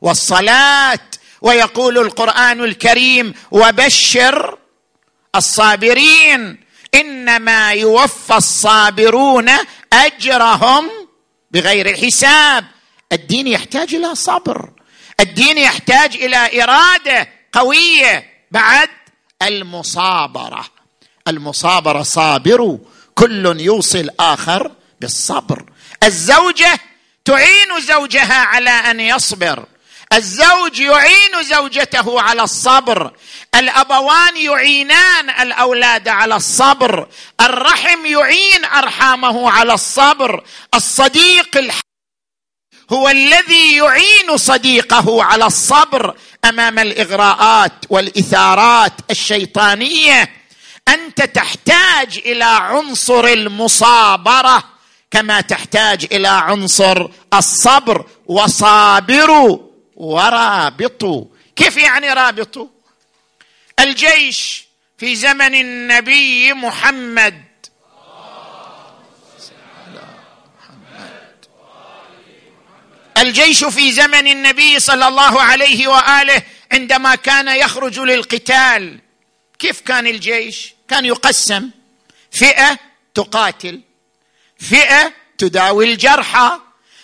والصلاة. 0.00 1.00
ويقول 1.40 1.98
القرآن 1.98 2.64
الكريم 2.64 3.34
وبشر 3.50 4.58
الصابرين. 5.36 6.60
إنما 6.94 7.72
يوفى 7.72 8.36
الصابرون 8.36 9.50
أجرهم 9.92 10.90
بغير 11.50 11.96
حساب 11.96 12.64
الدين 13.12 13.46
يحتاج 13.46 13.94
إلى 13.94 14.14
صبر. 14.14 14.70
الدين 15.20 15.58
يحتاج 15.58 16.14
إلى 16.14 16.62
إرادة 16.62 17.28
قوية 17.52 18.30
بعد 18.50 18.88
المصابرة. 19.42 20.64
المصابرة 21.28 22.02
صابروا 22.02 22.78
كل 23.14 23.60
يوصي 23.60 24.00
الآخر 24.00 24.72
بالصبر. 25.00 25.64
الزوجة 26.02 26.80
تعين 27.24 27.80
زوجها 27.80 28.44
على 28.44 28.70
أن 28.70 29.00
يصبر. 29.00 29.64
الزوج 30.12 30.78
يعين 30.78 31.42
زوجته 31.42 32.20
على 32.20 32.42
الصبر. 32.42 33.12
الأبوان 33.54 34.36
يعينان 34.36 35.30
الأولاد 35.30 36.08
على 36.08 36.36
الصبر. 36.36 37.08
الرحم 37.40 38.06
يعين 38.06 38.64
أرحامه 38.64 39.50
على 39.50 39.74
الصبر. 39.74 40.44
الصديق. 40.74 41.72
هو 42.92 43.08
الذي 43.08 43.76
يعين 43.76 44.36
صديقه 44.36 45.24
على 45.24 45.46
الصبر 45.46 46.16
أمام 46.44 46.78
الإغراءات 46.78 47.72
والإثارات 47.90 48.92
الشيطانية. 49.10 50.30
أنت 50.88 51.22
تحتاج 51.22 52.18
إلى 52.18 52.44
عنصر 52.44 53.24
المصابرة. 53.24 54.77
كما 55.10 55.40
تحتاج 55.40 56.06
إلى 56.12 56.28
عنصر 56.28 57.08
الصبر 57.34 58.06
وصابروا 58.26 59.58
ورابطوا. 59.96 61.24
كيف 61.56 61.76
يعني 61.76 62.12
رابطوا؟ 62.12 62.66
الجيش 63.80 64.64
في 64.98 65.16
زمن 65.16 65.54
النبي 65.54 66.52
محمد. 66.52 67.44
الجيش 73.18 73.64
في 73.64 73.92
زمن 73.92 74.26
النبي 74.26 74.80
صلى 74.80 75.08
الله 75.08 75.42
عليه 75.42 75.88
وآله 75.88 76.42
عندما 76.72 77.14
كان 77.14 77.48
يخرج 77.48 78.00
للقتال. 78.00 78.98
كيف 79.58 79.80
كان 79.80 80.06
الجيش؟ 80.06 80.74
كان 80.88 81.04
يقسم 81.04 81.70
فئة 82.30 82.78
تقاتل. 83.14 83.80
فئة 84.58 85.12
تداوي 85.38 85.92
الجرحى 85.92 86.60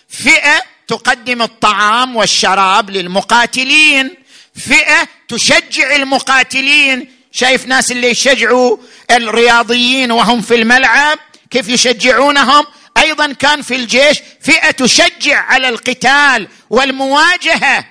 فئة 0.08 0.62
تقدم 0.88 1.42
الطعام 1.42 2.16
والشراب 2.16 2.90
للمقاتلين 2.90 4.14
فئة 4.54 5.08
تشجع 5.28 5.96
المقاتلين. 5.96 7.10
شايف 7.32 7.66
ناس 7.66 7.92
اللي 7.92 8.10
يشجعوا 8.10 8.76
الرياضيين 9.10 10.12
وهم 10.12 10.40
في 10.42 10.54
الملعب؟ 10.54 11.18
كيف 11.50 11.68
يشجعونهم؟ 11.68 12.64
أيضا 12.98 13.32
كان 13.32 13.62
في 13.62 13.76
الجيش 13.76 14.18
فئة 14.40 14.70
تشجع 14.70 15.40
على 15.40 15.68
القتال 15.68 16.48
والمواجهة. 16.70 17.84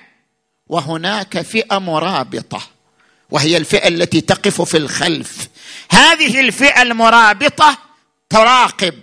وهناك 0.66 1.42
فئة 1.42 1.78
مرابطة 1.78 2.62
وهي 3.30 3.56
الفئة 3.56 3.88
التي 3.88 4.20
تقف 4.20 4.62
في 4.62 4.76
الخلف. 4.76 5.48
هذه 5.90 6.40
الفئة 6.40 6.82
المرابطة 6.82 7.78
تراقب 8.30 8.94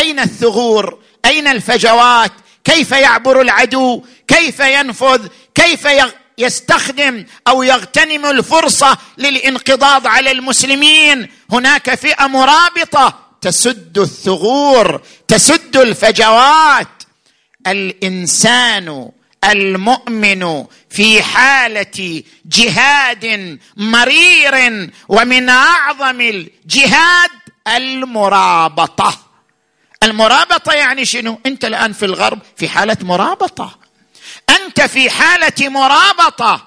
أين 0.00 0.20
الثغور؟ 0.20 0.98
أين 1.24 1.46
الفجوات؟ 1.46 2.32
كيف 2.64 2.90
يعبر 2.90 3.40
العدو؟ 3.40 4.04
كيف 4.28 4.60
ينفذ؟ 4.60 5.28
كيف 5.54 5.88
يستخدم 6.38 7.24
أو 7.48 7.62
يغتنم 7.62 8.26
الفرصة 8.26 8.98
للانقضاض 9.18 10.06
على 10.06 10.30
المسلمين؟ 10.30 11.28
هناك 11.50 11.94
فئة 11.94 12.26
مرابطة 12.26 13.18
تسد 13.40 13.98
الثغور 13.98 15.02
تسد 15.28 15.76
الفجوات. 15.76 16.88
الإنسان 17.66 19.10
المؤمن 19.44 20.64
في 20.90 21.22
حالة 21.22 22.22
جهاد 22.46 23.58
مرير 23.76 24.90
ومن 25.08 25.48
أعظم 25.48 26.20
الجهاد 26.20 27.30
المرابطة. 27.68 29.29
المرابطة 30.02 30.72
يعني 30.72 31.04
شنو؟ 31.04 31.40
أنت 31.46 31.64
الآن 31.64 31.92
في 31.92 32.04
الغرب 32.04 32.38
في 32.56 32.68
حالة 32.68 32.96
مرابطة. 33.02 33.78
أنت 34.50 34.80
في 34.80 35.10
حالة 35.10 35.68
مرابطة. 35.68 36.66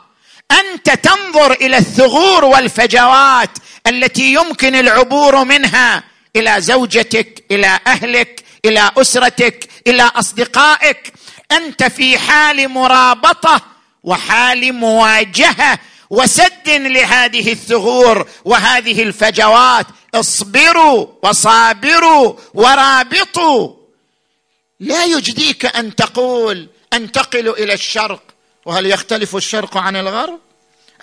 أنت 0.52 0.90
تنظر 0.90 1.52
إلى 1.52 1.78
الثغور 1.78 2.46
والفجوات 2.46 3.50
التي 3.88 4.34
يمكن 4.34 4.76
العبور 4.76 5.44
منها 5.44 6.04
إلى 6.36 6.62
زوجتك 6.62 7.46
إلى 7.52 7.80
أهلك 7.88 8.44
إلى 8.66 8.92
أسرتك 8.98 9.70
إلى 9.88 10.04
أصدقائك. 10.04 11.14
أنت 11.52 11.84
في 11.84 12.20
حال 12.20 12.70
مرابطة 12.70 13.62
وحال 14.04 14.74
مواجهة 14.74 15.80
وسد 16.10 16.70
لهذه 16.70 17.52
الثغور 17.52 18.30
وهذه 18.46 19.04
الفجوات 19.04 19.86
اصبروا 20.14 21.08
وصابروا 21.24 22.34
ورابطوا. 22.54 23.74
لا 24.80 25.06
يجديك 25.06 25.66
أن 25.66 25.96
تقول 25.96 26.70
انتقل 26.94 27.50
إلى 27.50 27.74
الشرق. 27.74 28.24
وهل 28.66 28.86
يختلف 28.86 29.36
الشرق 29.36 29.78
عن 29.78 29.96
الغرب؟ 29.96 30.40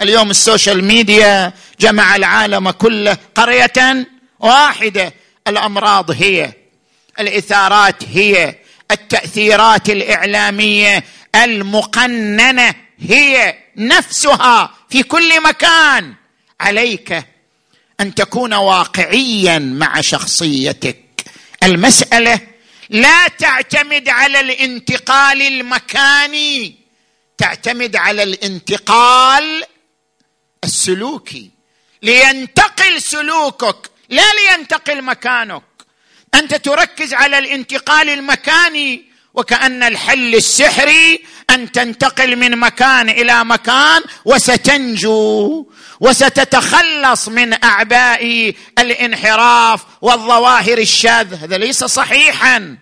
اليوم 0.00 0.30
ال 0.30 0.38
social 0.38 0.84
media 0.84 1.52
جمع 1.80 2.16
العالم 2.16 2.70
كله 2.70 3.16
قرية 3.34 4.06
واحدة. 4.40 5.14
الأمراض 5.48 6.10
هي 6.10 6.52
الإثارات 7.20 8.04
هي 8.04 8.54
التأثيرات 8.90 9.90
الإعلامية 9.90 11.04
المقننة 11.34 12.74
هي 12.98 13.58
نفسها 13.76 14.74
في 14.90 15.02
كل 15.02 15.42
مكان. 15.42 16.14
عليك 16.60 17.24
أن 18.00 18.14
تكون 18.14 18.54
واقعيا 18.54 19.58
مع 19.58 20.00
شخصيتك. 20.00 21.04
المسألة 21.62 22.40
لا 22.90 23.28
تعتمد 23.28 24.08
على 24.08 24.40
الانتقال 24.40 25.42
المكاني 25.42 26.76
تعتمد 27.38 27.96
على 27.96 28.22
الانتقال 28.22 29.64
السلوكي. 30.64 31.50
لينتقل 32.02 33.02
سلوكك 33.02 33.90
لا 34.08 34.22
لينتقل 34.32 35.02
مكانك. 35.02 35.62
أنت 36.34 36.54
تركز 36.54 37.14
على 37.14 37.38
الانتقال 37.38 38.08
المكاني 38.08 39.10
وكأن 39.34 39.82
الحل 39.82 40.34
السحري 40.34 41.24
أن 41.50 41.72
تنتقل 41.72 42.36
من 42.36 42.56
مكان 42.56 43.08
إلى 43.08 43.44
مكان 43.44 44.02
وستنجو 44.24 45.66
وستتخلص 46.00 47.28
من 47.28 47.64
أعباء 47.64 48.54
الانحراف 48.78 49.80
والظواهر 50.02 50.78
الشاذه 50.78 51.44
هذا 51.44 51.58
ليس 51.58 51.84
صحيحا. 51.84 52.76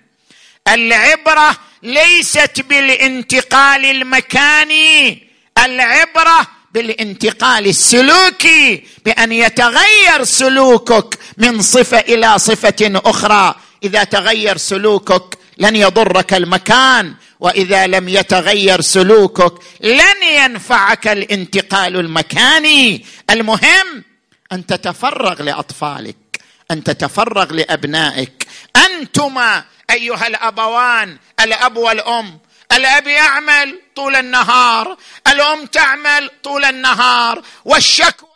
العبرة 0.68 1.56
ليست 1.82 2.60
بالانتقال 2.68 3.84
المكاني 3.84 5.28
العبرة 5.64 6.46
بالانتقال 6.72 7.66
السلوكي 7.66 8.84
بأن 9.04 9.32
يتغير 9.32 10.24
سلوكك 10.24 11.18
من 11.36 11.62
صفة 11.62 11.98
إلى 11.98 12.38
صفة 12.38 13.00
أخرى. 13.04 13.54
إذا 13.84 14.04
تغير 14.04 14.56
سلوكك 14.56 15.38
لن 15.58 15.76
يضرك 15.76 16.34
المكان. 16.34 17.14
وإذا 17.40 17.86
لم 17.86 18.08
يتغير 18.08 18.80
سلوكك 18.80 19.54
لن 19.80 20.22
ينفعك 20.22 21.08
الانتقال 21.08 21.96
المكاني. 21.96 23.06
المهم 23.30 24.04
أن 24.52 24.66
تتفرغ 24.66 25.42
لأطفالك 25.42 26.16
أن 26.70 26.84
تتفرغ 26.84 27.52
لأبنائك. 27.52 28.46
أنتما 28.76 29.64
أيها 29.90 30.26
الأبوان 30.26 31.18
الأب 31.40 31.76
والأم 31.76 32.38
الأب 32.72 33.06
يعمل 33.06 33.80
طول 33.96 34.16
النهار 34.16 34.96
الأم 35.26 35.66
تعمل 35.66 36.30
طول 36.42 36.64
النهار. 36.64 37.42
والشكوى 37.64 38.28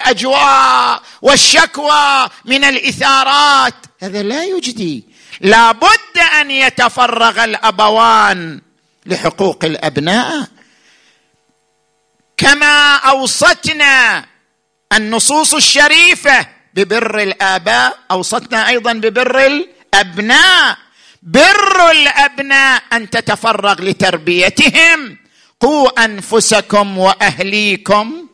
اجواء 0.00 1.02
والشكوى 1.22 2.28
من 2.44 2.64
الإثارات. 2.64 3.74
هذا 4.00 4.22
لا 4.22 4.44
يجدي. 4.44 5.04
لابد 5.40 6.18
أن 6.40 6.50
يتفرغ 6.50 7.44
الأبوان 7.44 8.60
لحقوق 9.06 9.64
الأبناء. 9.64 10.48
كما 12.36 12.96
أوصتنا 12.96 14.24
النصوص 14.92 15.54
الشريفة 15.54 16.46
ببر 16.74 17.18
الآباء 17.18 17.98
أوصتنا 18.10 18.68
أيضا 18.68 18.92
ببر 18.92 19.46
الأبناء. 19.46 20.78
بر 21.22 21.90
الأبناء 21.90 22.82
أن 22.92 23.10
تتفرغ 23.10 23.82
لتربيتهم. 23.82 25.18
قوا 25.60 26.04
أنفسكم 26.04 26.98
وأهليكم. 26.98 28.28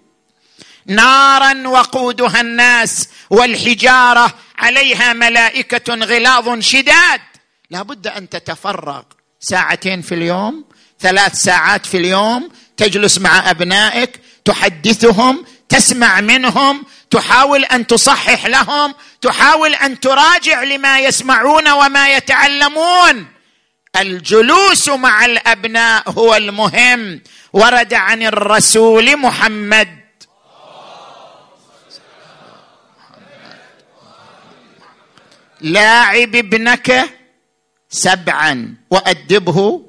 نارا 0.87 1.69
وقودها 1.69 2.41
الناس 2.41 3.09
والحجارة 3.31 4.35
عليها 4.63 5.13
ملائكة 5.13 5.95
غلاظ 5.95 6.61
شداد. 6.61 7.21
لابد 7.71 8.07
أن 8.07 8.29
تتفرغ 8.29 9.03
ساعتين 9.41 10.03
في 10.03 10.15
اليوم 10.15 10.65
ثلاث 11.01 11.35
ساعات 11.35 11.87
في 11.87 11.97
اليوم 11.97 12.49
تجلس 12.77 13.19
مع 13.19 13.51
أبنائك 13.51 14.21
تحدثهم 14.45 15.45
تسمع 15.69 16.21
منهم 16.21 16.85
تحاول 17.11 17.65
أن 17.65 17.87
تصحح 17.87 18.47
لهم 18.47 18.95
تحاول 19.21 19.75
أن 19.75 20.01
تراجع 20.01 20.63
لما 20.63 21.01
يسمعون 21.01 21.69
وما 21.69 22.17
يتعلمون. 22.17 23.27
الجلوس 23.97 24.89
مع 24.89 25.25
الأبناء 25.25 26.11
هو 26.11 26.35
المهم. 26.35 27.21
ورد 27.53 27.95
عن 27.95 28.23
الرسول 28.23 29.17
محمد 29.17 30.02
لاعب 35.63 36.37
ابنك 36.37 37.11
سبعا 37.89 38.75
وأدبه 38.91 39.87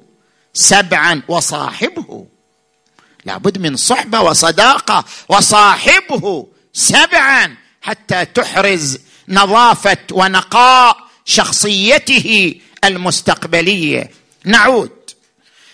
سبعا 0.53 1.21
وصاحبه. 1.27 2.27
لابد 3.25 3.57
من 3.57 3.75
صحبة 3.75 4.21
وصداقة 4.21 5.05
وصاحبه 5.29 6.47
سبعا 6.73 7.55
حتى 7.81 8.25
تحرز 8.25 8.99
نظافة 9.27 9.97
ونقاء 10.11 10.97
شخصيته 11.25 12.55
المستقبلية. 12.83 14.11
نعود. 14.45 15.09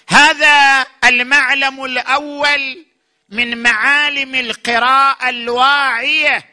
هذا 0.08 0.86
المعلم 1.04 1.86
الأول 1.86 2.86
من 3.30 3.58
معالم 3.58 4.36
القراءة 4.36 5.30
الواعية 5.30 6.46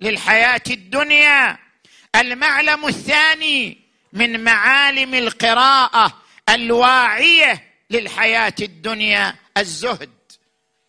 للحياة 0.00 0.62
الدنيا. 0.70 1.69
المعلم 2.16 2.86
الثاني 2.86 3.78
من 4.12 4.44
معالم 4.44 5.14
القراءة 5.14 6.22
الواعية 6.48 7.64
للحياة 7.90 8.54
الدنيا 8.60 9.34
الزهد. 9.58 10.10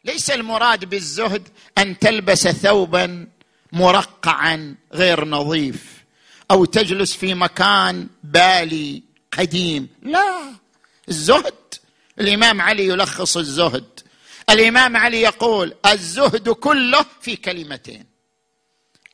ليس 0.06 0.32
المراد 0.32 0.86
بالزهد 0.86 1.48
أن 1.78 2.00
تلبس 2.00 2.48
ثوبا 2.48 3.28
مرقعا 3.72 4.76
غير 4.94 5.26
نظيف 5.26 6.04
أو 6.52 6.66
تجلس 6.66 7.16
في 7.16 7.34
مكان 7.34 8.08
بالي 8.24 9.04
قديم. 9.32 9.88
لا 10.02 10.54
الزهد 11.10 11.54
الإمام 12.20 12.62
علي 12.62 12.86
يلخص 12.86 13.38
الزهد. 13.38 14.00
الإمام 14.50 14.98
علي 14.98 15.22
يقول 15.22 15.74
الزهد 15.86 16.50
كله 16.50 17.06
في 17.22 17.36
كلمتين. 17.36 18.11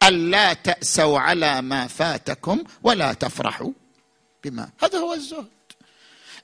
ألا 0.03 0.53
تأسوا 0.53 1.19
على 1.19 1.61
ما 1.61 1.87
فاتكم 1.87 2.63
ولا 2.83 3.13
تفرحوا 3.13 3.71
بما. 4.43 4.69
هذا 4.83 4.99
هو 4.99 5.13
الزهد. 5.13 5.47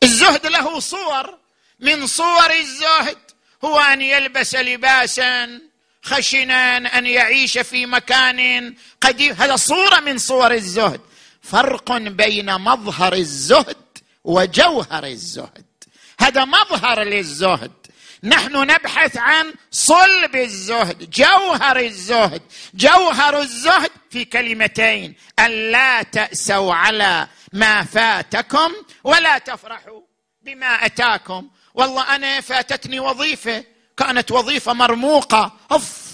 الزهد 0.03 0.45
له 0.45 0.79
صور. 0.79 1.37
من 1.79 2.07
صور 2.07 2.51
الزهد 2.59 3.17
هو 3.65 3.79
أن 3.79 4.01
يلبس 4.01 4.55
لباسا 4.55 5.61
خشنا 6.01 6.77
أن 6.97 7.05
يعيش 7.05 7.57
في 7.57 7.85
مكان 7.85 8.73
قديم 9.01 9.33
هذا 9.33 9.55
صورة 9.55 9.99
من 9.99 10.17
صور 10.17 10.53
الزهد. 10.53 11.01
فرق 11.41 11.97
بين 11.97 12.55
مظهر 12.55 13.13
الزهد 13.13 13.77
وجوهر 14.23 15.05
الزهد. 15.05 15.65
هذا 16.19 16.45
مظهر 16.45 17.03
للزهد. 17.03 17.71
نحن 18.23 18.55
نبحث 18.55 19.17
عن 19.17 19.53
صلب 19.71 20.35
الزهد 20.35 21.09
جوهر 21.09 21.77
الزهد. 21.77 22.41
جوهر 22.73 23.39
الزهد 23.39 23.91
في 24.11 24.25
كلمتين 24.25 25.15
الا 25.39 26.03
تأسوا 26.03 26.73
على 26.73 27.27
ما 27.53 27.83
فاتكم 27.83 28.73
ولا 29.03 29.37
تفرحوا 29.37 30.01
بما 30.41 30.85
أتاكم. 30.85 31.49
والله 31.73 32.15
أنا 32.15 32.41
فاتتني 32.41 32.99
وظيفة 32.99 33.63
كانت 33.97 34.31
وظيفة 34.31 34.73
مرموقة. 34.73 35.57
اف 35.71 36.13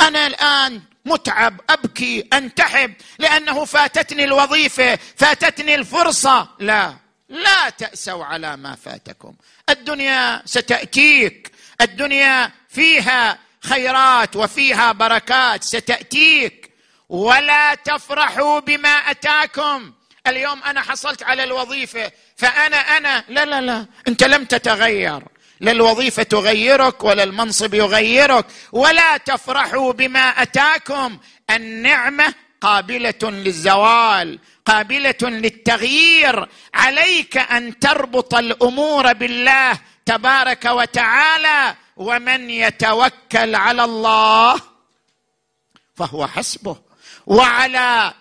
أنا 0.00 0.26
الآن 0.26 0.82
متعب 1.04 1.60
أبكي 1.70 2.28
أنتحب 2.32 2.94
لأنه 3.18 3.64
فاتتني 3.64 4.24
الوظيفة 4.24 4.98
فاتتني 5.16 5.74
الفرصة. 5.74 6.48
لا. 6.58 7.07
لا 7.28 7.70
تأسوا 7.70 8.24
على 8.24 8.56
ما 8.56 8.74
فاتكم. 8.74 9.34
الدنيا 9.70 10.42
ستأتيك. 10.44 11.52
الدنيا 11.80 12.50
فيها 12.68 13.38
خيرات 13.60 14.36
وفيها 14.36 14.92
بركات 14.92 15.64
ستأتيك. 15.64 16.70
ولا 17.08 17.74
تفرحوا 17.74 18.60
بما 18.60 18.88
أتاكم. 18.88 19.92
اليوم 20.26 20.62
أنا 20.62 20.80
حصلت 20.80 21.22
على 21.22 21.44
الوظيفة 21.44 22.12
فأنا 22.36 22.76
أنا 22.76 23.24
لا 23.28 23.44
لا 23.44 23.60
لا 23.60 23.86
أنت 24.08 24.24
لم 24.24 24.44
تتغير. 24.44 25.22
لا 25.60 25.70
الوظيفة 25.72 26.22
تغيرك 26.22 27.04
ولا 27.04 27.22
المنصب 27.22 27.74
يغيرك. 27.74 28.46
ولا 28.72 29.16
تفرحوا 29.16 29.92
بما 29.92 30.42
أتاكم. 30.42 31.18
النعمة 31.50 32.34
قابلة 32.60 33.22
للزوال 33.22 34.38
قابلة 34.64 35.22
للتغيير. 35.22 36.48
عليك 36.74 37.36
أن 37.36 37.78
تربط 37.78 38.34
الأمور 38.34 39.12
بالله 39.12 39.78
تبارك 40.06 40.64
وتعالى 40.64 41.76
ومن 41.96 42.50
يتوكل 42.50 43.54
على 43.54 43.84
الله 43.84 44.60
فهو 45.96 46.26
حسبه. 46.26 46.76
وعلى 47.26 48.14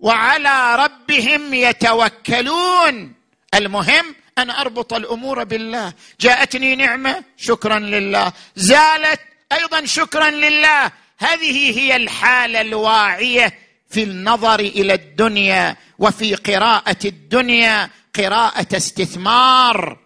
وعلى 0.00 0.76
ربهم 0.76 1.54
يتوكلون. 1.54 3.14
المهم 3.54 4.14
أن 4.38 4.50
أربط 4.50 4.92
الأمور 4.94 5.44
بالله. 5.44 5.92
جاءتني 6.20 6.76
نعمة 6.76 7.24
شكرا 7.36 7.78
لله. 7.78 8.32
زالت 8.56 9.20
أيضا 9.52 9.84
شكرا 9.84 10.30
لله. 10.30 10.92
هذه 11.18 11.78
هي 11.78 11.96
الحالة 11.96 12.60
الواعية 12.60 13.67
في 13.88 14.02
النظر 14.02 14.60
إلى 14.60 14.94
الدنيا 14.94 15.76
وفي 15.98 16.34
قراءة 16.34 16.98
الدنيا 17.04 17.90
قراءة 18.16 18.76
استثمار. 18.76 19.98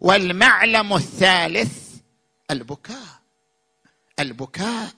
والمعلم 0.00 0.94
الثالث 0.94 1.72
البكاء. 2.50 3.22
البكاء 4.20 4.88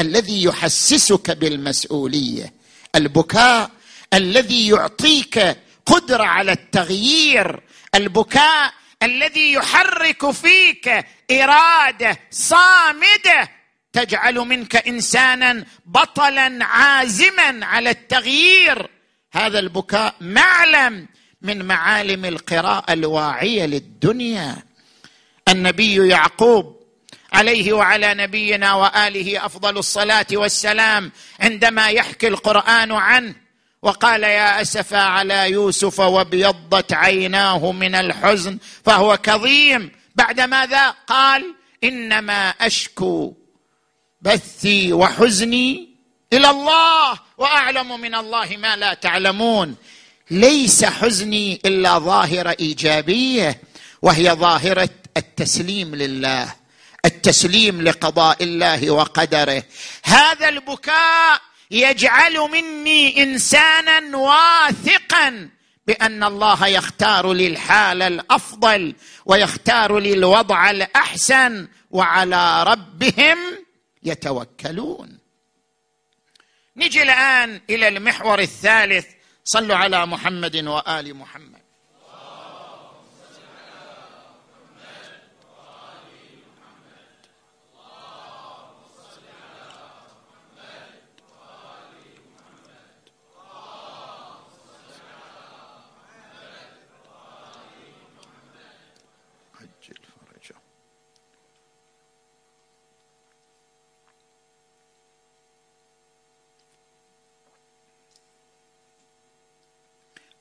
الذي 0.00 0.42
يحسسك 0.42 1.30
بالمسؤولية. 1.30 2.52
البكاء 2.94 3.70
الذي 4.14 4.68
يعطيك 4.68 5.56
قدرة 5.86 6.24
على 6.24 6.52
التغيير. 6.52 7.62
البكاء 7.94 8.72
الذي 9.02 9.52
يحرك 9.52 10.30
فيك 10.30 11.06
إرادة 11.30 12.18
صامدة. 12.30 13.57
تجعل 13.98 14.34
منك 14.34 14.76
إنسانا 14.76 15.64
بطلا 15.86 16.64
عازما 16.64 17.66
على 17.66 17.90
التغيير. 17.90 18.90
هذا 19.32 19.58
البكاء 19.58 20.14
معلم 20.20 21.06
من 21.42 21.64
معالم 21.64 22.24
القراءة 22.24 22.92
الواعية 22.92 23.66
للدنيا. 23.66 24.56
النبي 25.48 26.08
يعقوب 26.08 26.82
عليه 27.32 27.72
وعلى 27.72 28.14
نبينا 28.14 28.74
وآله 28.74 29.46
أفضل 29.46 29.78
الصلاة 29.78 30.26
والسلام 30.32 31.12
عندما 31.40 31.88
يحكي 31.88 32.28
القرآن 32.28 32.92
عنه 32.92 33.34
وقال 33.82 34.22
يا 34.22 34.62
اسفا 34.62 34.98
على 35.02 35.50
يوسف 35.50 36.00
وابيضت 36.00 36.92
عيناه 36.92 37.72
من 37.72 37.94
الحزن 37.94 38.58
فهو 38.84 39.16
كظيم. 39.16 39.90
بعد 40.14 40.40
ماذا 40.40 40.90
قال 40.90 41.54
إنما 41.84 42.48
أشكو 42.48 43.34
بثي 44.20 44.92
وحزني 44.92 45.88
إلى 46.32 46.50
الله 46.50 47.18
وأعلم 47.38 48.00
من 48.00 48.14
الله 48.14 48.56
ما 48.56 48.76
لا 48.76 48.94
تعلمون. 48.94 49.76
ليس 50.30 50.84
حزني 50.84 51.60
إلا 51.66 51.98
ظاهره 51.98 52.56
إيجابية 52.60 53.60
وهي 54.02 54.30
ظاهرة 54.30 54.90
التسليم 55.16 55.94
لله 55.94 56.54
التسليم 57.04 57.82
لقضاء 57.82 58.42
الله 58.42 58.90
وقدره. 58.90 59.62
هذا 60.04 60.48
البكاء 60.48 61.40
يجعل 61.70 62.34
مني 62.34 63.22
إنسانا 63.22 64.16
واثقا 64.16 65.48
بأن 65.86 66.24
الله 66.24 66.66
يختار 66.66 67.32
لي 67.32 67.46
الحال 67.46 68.02
الأفضل 68.02 68.94
ويختار 69.26 69.98
لي 69.98 70.12
الوضع 70.12 70.70
الأحسن 70.70 71.68
وعلى 71.90 72.62
ربهم 72.62 73.38
يتوكلون. 74.08 75.18
نجي 76.76 77.02
الآن 77.02 77.60
إلى 77.70 77.88
المحور 77.88 78.38
الثالث. 78.38 79.06
صلوا 79.44 79.76
على 79.76 80.06
محمد 80.06 80.56
وآل 80.56 81.14
محمد. 81.14 81.57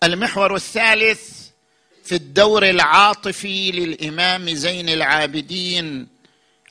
المحور 0.08 0.56
الثالث 0.56 1.48
في 2.04 2.16
الدور 2.16 2.70
العاطفي 2.70 3.72
للإمام 3.72 4.50
زين 4.50 4.90
العابدين 4.90 6.08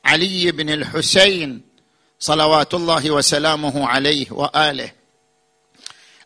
علي 0.05 0.51
بن 0.51 0.69
الحسين 0.69 1.61
صلوات 2.19 2.73
الله 2.73 3.11
وسلامه 3.11 3.87
عليه 3.87 4.31
وآله. 4.31 4.91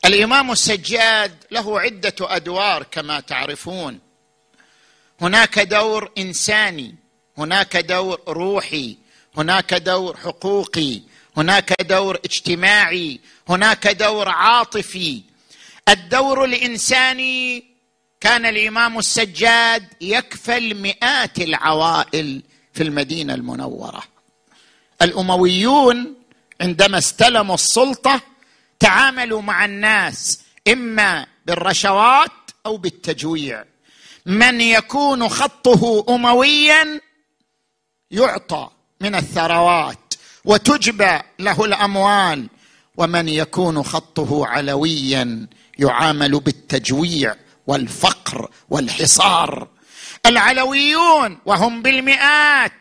الإمام 0.06 0.52
السجاد 0.52 1.44
له 1.52 1.80
عدة 1.80 2.16
أدوار 2.22 2.84
كما 2.84 3.20
تعرفون. 3.20 4.00
هناك 5.22 5.60
دور 5.60 6.12
إنساني 6.18 6.96
هناك 7.38 7.78
دور 7.78 8.22
روحي 8.28 8.98
هناك 9.38 9.74
دور 9.74 10.18
حقوقي 10.18 11.02
هناك 11.38 11.82
دور 11.82 12.20
اجتماعي 12.26 13.20
هناك 13.50 13.88
دور 13.88 14.30
عاطفي 14.30 15.31
الدور 15.90 16.46
الإنساني 16.46 17.64
كان 18.22 18.46
الإمام 18.46 19.00
السجاد 19.00 19.88
يكفل 20.02 20.76
مئات 20.76 21.40
العوائل 21.40 22.44
في 22.74 22.84
المدينة 22.84 23.34
المنورة. 23.34 24.04
الأمويون 25.02 26.16
عندما 26.62 26.98
استلموا 26.98 27.56
السلطة 27.56 28.22
تعاملوا 28.80 29.42
مع 29.42 29.66
الناس 29.66 30.42
إما 30.68 31.26
بالرشوات 31.46 32.32
أو 32.66 32.78
بالتجويع. 32.78 33.66
من 34.26 34.62
يكون 34.62 35.30
خطه 35.30 36.06
امويا 36.10 37.02
يعطى 38.12 38.70
من 39.02 39.16
الثروات 39.16 40.14
وتجبى 40.46 41.20
له 41.40 41.66
الأموال 41.66 42.48
ومن 42.98 43.30
يكون 43.30 43.84
خطه 43.84 44.48
علويا 44.48 45.48
يعامل 45.82 46.40
بالتجويع 46.40 47.36
والفقر 47.68 48.50
والحصار. 48.70 49.68
العلويون 50.26 51.38
وهم 51.46 51.82
بالمئات. 51.82 52.72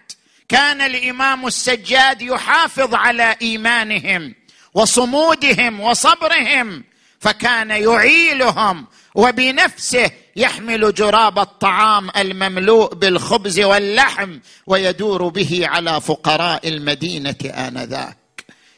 كان 0.49 0.81
الإمام 0.81 1.47
السجاد 1.47 2.23
يحافظ 2.23 2.95
على 2.95 3.37
إيمانهم 3.43 4.35
وصمودهم 4.75 5.81
وصبرهم 5.81 6.85
فكان 7.21 7.71
يعيلهم 7.71 8.87
وبنفسه 9.15 10.11
يحمل 10.37 10.95
جراب 10.95 11.39
الطعام 11.39 12.11
المملوء 12.17 12.95
بالخبز 12.95 13.61
واللحم 13.61 14.39
ويدور 14.67 15.29
به 15.29 15.61
على 15.65 16.01
فقراء 16.01 16.69
المدينة 16.69 17.37
آنذاك. 17.45 18.17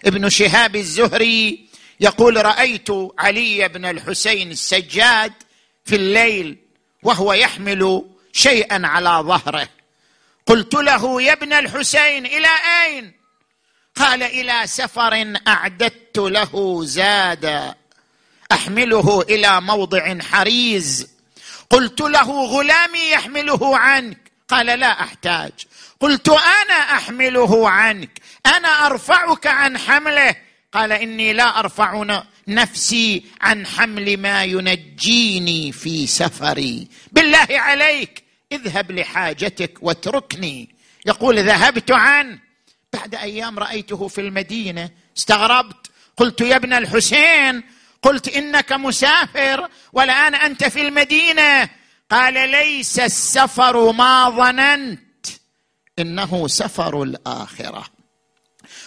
ابن 0.04 0.28
شهاب 0.28 0.76
الزهري 0.76 1.61
يقول 2.02 2.44
رأيت 2.44 2.88
علي 3.18 3.68
بن 3.68 3.84
الحسين 3.84 4.50
السجاد 4.50 5.32
في 5.84 5.96
الليل 5.96 6.56
وهو 7.02 7.32
يحمل 7.32 8.04
شيئا 8.32 8.86
على 8.86 9.08
ظهره. 9.08 9.68
قلت 10.46 10.74
له 10.74 11.22
يا 11.22 11.32
ابن 11.32 11.52
الحسين 11.52 12.26
إلى 12.26 12.48
أين؟ 12.84 13.12
قال 13.96 14.22
إلى 14.22 14.62
سفر 14.64 15.34
أعددت 15.48 16.18
له 16.18 16.84
زادا 16.84 17.74
أحمله 18.52 19.22
إلى 19.22 19.60
موضع 19.60 20.18
حريز. 20.20 21.08
قلت 21.70 22.00
له 22.00 22.44
غلامي 22.44 23.10
يحمله 23.10 23.78
عنك. 23.78 24.32
قال 24.48 24.66
لا 24.66 25.00
أحتاج. 25.00 25.52
قلت 26.00 26.28
أنا 26.28 26.74
أحمله 26.74 27.70
عنك 27.70 28.20
أنا 28.46 28.86
أرفعك 28.86 29.46
عن 29.46 29.78
حمله. 29.78 30.36
قال 30.72 30.92
إني 30.92 31.32
لا 31.32 31.58
أرفع 31.58 32.22
نفسي 32.48 33.24
عن 33.40 33.66
حمل 33.66 34.16
ما 34.16 34.44
ينجيني 34.44 35.72
في 35.72 36.06
سفري. 36.06 36.88
بالله 37.12 37.46
عليك 37.50 38.24
اذهب 38.52 38.90
لحاجتك 38.92 39.78
واتركني. 39.82 40.74
يقول 41.06 41.38
ذهبت 41.38 41.90
عنه 41.90 42.38
بعد 42.92 43.14
أيام 43.14 43.58
رأيته 43.58 44.08
في 44.08 44.20
المدينة 44.20 44.90
استغربت. 45.16 45.90
قلت 46.16 46.40
يا 46.40 46.56
ابن 46.56 46.72
الحسين 46.72 47.62
قلت 48.02 48.28
إنك 48.28 48.72
مسافر 48.72 49.68
والآن 49.92 50.34
أنت 50.34 50.64
في 50.64 50.80
المدينة. 50.80 51.68
قال 52.10 52.50
ليس 52.50 52.98
السفر 52.98 53.92
ما 53.92 54.30
ظننت 54.30 55.26
إنه 55.98 56.48
سفر 56.48 57.02
الآخرة. 57.02 57.84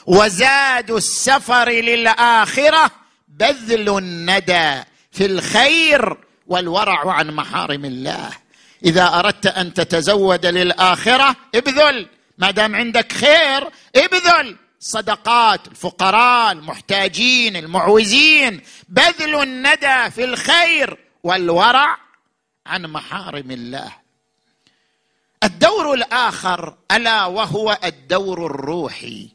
وزاد 0.08 0.92
السفر 0.92 1.70
للآخرة 1.70 2.92
بذل 3.28 3.98
الندى 3.98 4.84
في 5.12 5.26
الخير 5.26 6.18
والورع 6.48 7.12
عن 7.12 7.32
محارم 7.32 7.86
الله. 7.86 8.30
إذا 8.86 9.20
أردت 9.20 9.46
أن 9.46 9.74
تتزود 9.74 10.46
للآخرة 10.46 11.36
ابذل. 11.56 12.08
ما 12.38 12.52
دام 12.52 12.76
عندك 12.76 13.12
خير 13.12 13.70
ابذل. 13.96 14.58
صدقات 14.80 15.68
الفقراء 15.68 16.52
المحتاجين 16.52 17.56
المعوزين 17.56 18.62
بذل 18.90 19.42
الندى 19.42 20.12
في 20.12 20.24
الخير 20.24 20.98
والورع 21.24 21.98
عن 22.66 22.82
محارم 22.82 23.52
الله. 23.52 23.92
الدور 25.44 25.94
الآخر 25.94 26.76
ألا 26.92 27.26
وهو 27.26 27.78
الدور 27.84 28.46
الروحي. 28.46 29.35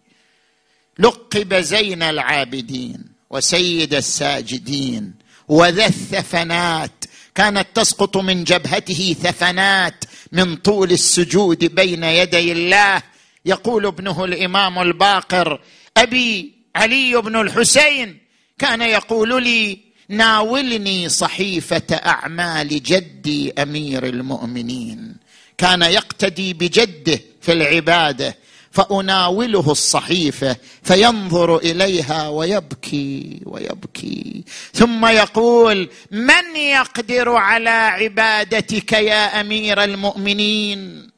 لقب 1.00 1.54
زين 1.54 2.02
العابدين 2.02 3.04
وسيد 3.30 3.94
الساجدين 3.94 5.14
وذا 5.48 5.86
الثفنات 5.86 7.04
كانت 7.34 7.66
تسقط 7.74 8.16
من 8.16 8.44
جبهته 8.44 9.16
ثفنات 9.22 10.04
من 10.32 10.56
طول 10.56 10.92
السجود 10.92 11.64
بين 11.64 12.04
يدي 12.04 12.52
الله. 12.52 13.02
يقول 13.46 13.86
ابنه 13.86 14.24
الإمام 14.24 14.78
الباقر 14.78 15.60
أبي 15.96 16.52
علي 16.76 17.22
بن 17.22 17.40
الحسين 17.40 18.18
كان 18.58 18.82
يقول 18.82 19.42
لي 19.42 19.78
ناولني 20.08 21.08
صحيفة 21.08 21.94
أعمال 21.94 22.68
جدي 22.68 23.52
أمير 23.52 24.06
المؤمنين. 24.06 25.16
كان 25.58 25.82
يقتدي 25.82 26.54
بجده 26.54 27.20
في 27.40 27.52
العبادة 27.52 28.36
فأناوله 28.70 29.70
الصحيفة 29.72 30.56
فينظر 30.82 31.56
إليها 31.56 32.28
ويبكي 32.28 33.40
ويبكي. 33.46 34.44
ثم 34.72 35.06
يقول 35.06 35.90
من 36.10 36.56
يقدر 36.56 37.28
على 37.30 37.70
عبادتك 37.70 38.92
يا 38.92 39.40
أمير 39.40 39.84
المؤمنين؟ 39.84 41.10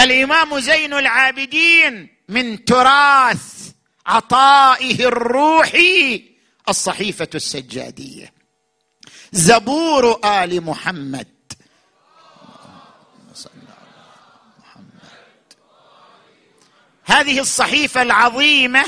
الإمام 0.00 0.60
زين 0.60 0.94
العابدين 0.94 2.08
من 2.28 2.64
تراث 2.64 3.70
عطائه 4.06 5.04
الروحي 5.04 6.24
الصحيفة 6.68 7.28
السجادية. 7.34 8.32
زبور 9.32 10.20
آل 10.24 10.60
محمد 10.64 11.33
هذه 17.04 17.40
الصحيفة 17.40 18.02
العظيمة 18.02 18.84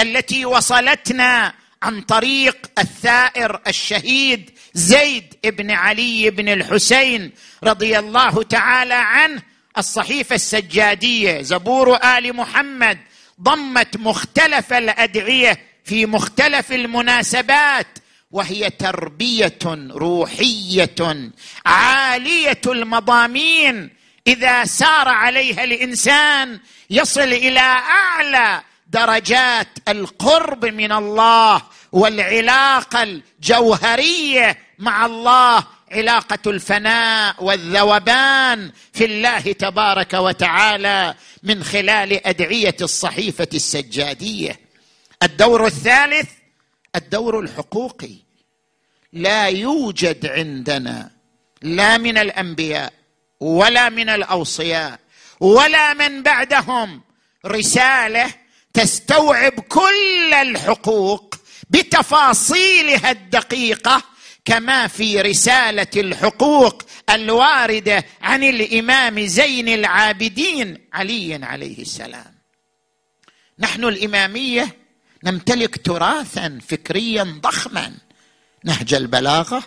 التي 0.00 0.44
وصلتنا 0.44 1.54
عن 1.82 2.00
طريق 2.00 2.56
الثائر 2.78 3.60
الشهيد 3.66 4.50
زيد 4.74 5.34
بن 5.44 5.70
علي 5.70 6.30
بن 6.30 6.48
الحسين 6.48 7.32
رضي 7.64 7.98
الله 7.98 8.42
تعالى 8.42 8.94
عنه. 8.94 9.42
الصحيفة 9.78 10.34
السجادية 10.34 11.42
زبور 11.42 11.96
آل 11.96 12.36
محمد 12.36 12.98
ضمت 13.42 13.96
مختلف 13.96 14.72
الأدعية 14.72 15.60
في 15.84 16.06
مختلف 16.06 16.72
المناسبات 16.72 17.86
وهي 18.30 18.70
تربية 18.70 19.58
روحية 19.90 21.30
عالية 21.66 22.60
المضامين 22.66 23.90
إذا 24.30 24.64
سار 24.64 25.08
عليها 25.08 25.64
الإنسان 25.64 26.60
يصل 26.90 27.20
إلى 27.20 27.60
أعلى 27.60 28.62
درجات 28.86 29.68
القرب 29.88 30.64
من 30.64 30.92
الله 30.92 31.62
والعلاقة 31.92 33.02
الجوهرية 33.02 34.58
مع 34.78 35.06
الله 35.06 35.64
علاقة 35.92 36.50
الفناء 36.50 37.44
والذوبان 37.44 38.72
في 38.92 39.04
الله 39.04 39.40
تبارك 39.52 40.14
وتعالى 40.14 41.14
من 41.42 41.64
خلال 41.64 42.26
أدعية 42.26 42.76
الصحيفة 42.80 43.48
السجادية. 43.54 44.60
الدور 45.22 45.66
الثالث 45.66 46.28
الدور 46.96 47.40
الحقوقي. 47.40 48.16
لا 49.12 49.48
يوجد 49.48 50.26
عندنا 50.26 51.10
لا 51.62 51.98
من 51.98 52.18
الأنبياء 52.18 52.99
ولا 53.40 53.88
من 53.88 54.08
الأوصياء 54.08 54.98
ولا 55.40 55.94
من 55.94 56.22
بعدهم. 56.22 57.00
رسالة 57.46 58.34
تستوعب 58.74 59.60
كل 59.60 60.34
الحقوق 60.34 61.34
بتفاصيلها 61.70 63.10
الدقيقة 63.10 64.02
كما 64.44 64.86
في 64.86 65.20
رسالة 65.20 65.86
الحقوق 65.96 66.82
الواردة 67.10 68.04
عن 68.22 68.44
الإمام 68.44 69.20
زين 69.20 69.68
العابدين 69.68 70.88
علي 70.92 71.40
عليه 71.42 71.82
السلام. 71.82 72.34
نحن 73.58 73.84
الإمامية 73.84 74.76
نمتلك 75.24 75.84
تراثا 75.86 76.58
فكريا 76.68 77.22
ضخما. 77.22 77.92
نهج 78.64 78.94
البلاغة 78.94 79.62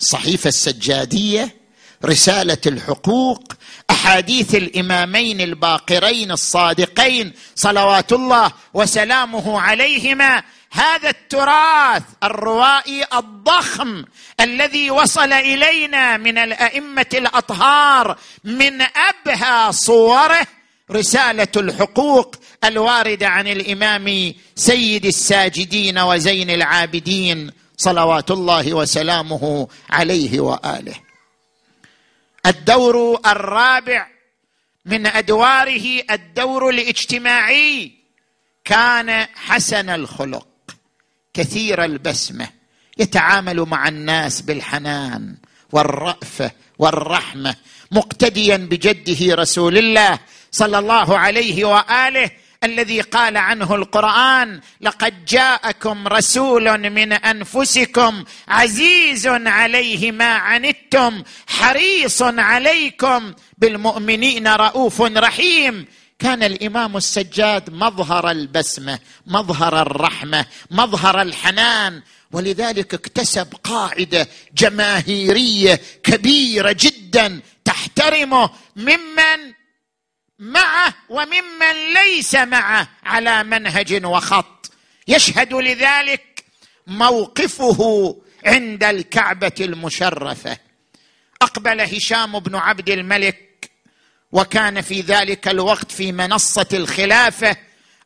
الصحيفه 0.00 0.48
السجادية 0.48 1.59
رسالة 2.04 2.58
الحقوق 2.66 3.52
أحاديث 3.90 4.54
الإمامين 4.54 5.40
الباقرين 5.40 6.30
الصادقين 6.30 7.32
صلوات 7.54 8.12
الله 8.12 8.52
وسلامه 8.74 9.60
عليهما. 9.60 10.42
هذا 10.72 11.08
التراث 11.08 12.02
الروائي 12.24 13.04
الضخم 13.14 14.04
الذي 14.40 14.90
وصل 14.90 15.32
إلينا 15.32 16.16
من 16.16 16.38
الأئمة 16.38 17.06
الأطهار 17.14 18.18
من 18.44 18.82
أبهى 18.82 19.72
صوره 19.72 20.46
رسالة 20.90 21.48
الحقوق 21.56 22.36
الواردة 22.64 23.28
عن 23.28 23.46
الإمام 23.46 24.34
سيد 24.56 25.06
الساجدين 25.06 25.98
وزين 25.98 26.50
العابدين 26.50 27.50
صلوات 27.76 28.30
الله 28.30 28.74
وسلامه 28.74 29.68
عليه 29.90 30.40
وآله. 30.40 31.09
الدور 32.46 33.20
الرابع 33.26 34.06
من 34.84 35.06
أدواره 35.06 36.02
الدور 36.10 36.68
الاجتماعي 36.70 37.92
كان 38.64 39.26
حسن 39.34 39.90
الخلق 39.90 40.46
كثير 41.34 41.84
البسمة 41.84 42.48
يتعامل 42.98 43.60
مع 43.60 43.88
الناس 43.88 44.40
بالحنان 44.42 45.36
والرافه 45.72 46.50
والرحمة 46.78 47.56
مقتديا 47.90 48.56
بجده 48.56 49.34
رسول 49.34 49.78
الله 49.78 50.18
صلى 50.50 50.78
الله 50.78 51.18
عليه 51.18 51.64
وآله 51.64 52.30
الذي 52.64 53.00
قال 53.00 53.36
عنه 53.36 53.74
القرآن 53.74 54.60
لقد 54.80 55.24
جاءكم 55.24 56.08
رسول 56.08 56.90
من 56.90 57.12
أنفسكم 57.12 58.24
عزيز 58.48 59.26
عليه 59.26 60.12
ما 60.12 60.34
عنتم 60.34 61.22
حريص 61.46 62.22
عليكم 62.22 63.34
بالمؤمنين 63.58 64.48
رؤوف 64.48 65.02
رحيم. 65.02 65.86
كان 66.18 66.42
الإمام 66.42 66.96
السجاد 66.96 67.70
مظهر 67.70 68.30
البسمة 68.30 68.98
مظهر 69.26 69.82
الرحمة 69.82 70.46
مظهر 70.70 71.22
الحنان 71.22 72.02
ولذلك 72.32 72.94
اكتسب 72.94 73.54
قاعدة 73.64 74.28
جماهيرية 74.54 75.80
كبيرة 76.02 76.76
جدا 76.80 77.40
تحترمه 77.64 78.50
ممن 78.76 79.59
معه 80.40 80.94
وممن 81.08 81.94
ليس 81.94 82.34
معه 82.34 82.88
على 83.04 83.44
منهج 83.44 84.04
وخط. 84.04 84.72
يشهد 85.08 85.54
لذلك 85.54 86.44
موقفه 86.86 88.16
عند 88.46 88.84
الكعبة 88.84 89.52
المشرفة. 89.60 90.58
أقبل 91.42 91.80
هشام 91.80 92.38
بن 92.38 92.56
عبد 92.56 92.90
الملك 92.90 93.70
وكان 94.32 94.80
في 94.80 95.00
ذلك 95.00 95.48
الوقت 95.48 95.92
في 95.92 96.12
منصة 96.12 96.68
الخلافة. 96.72 97.56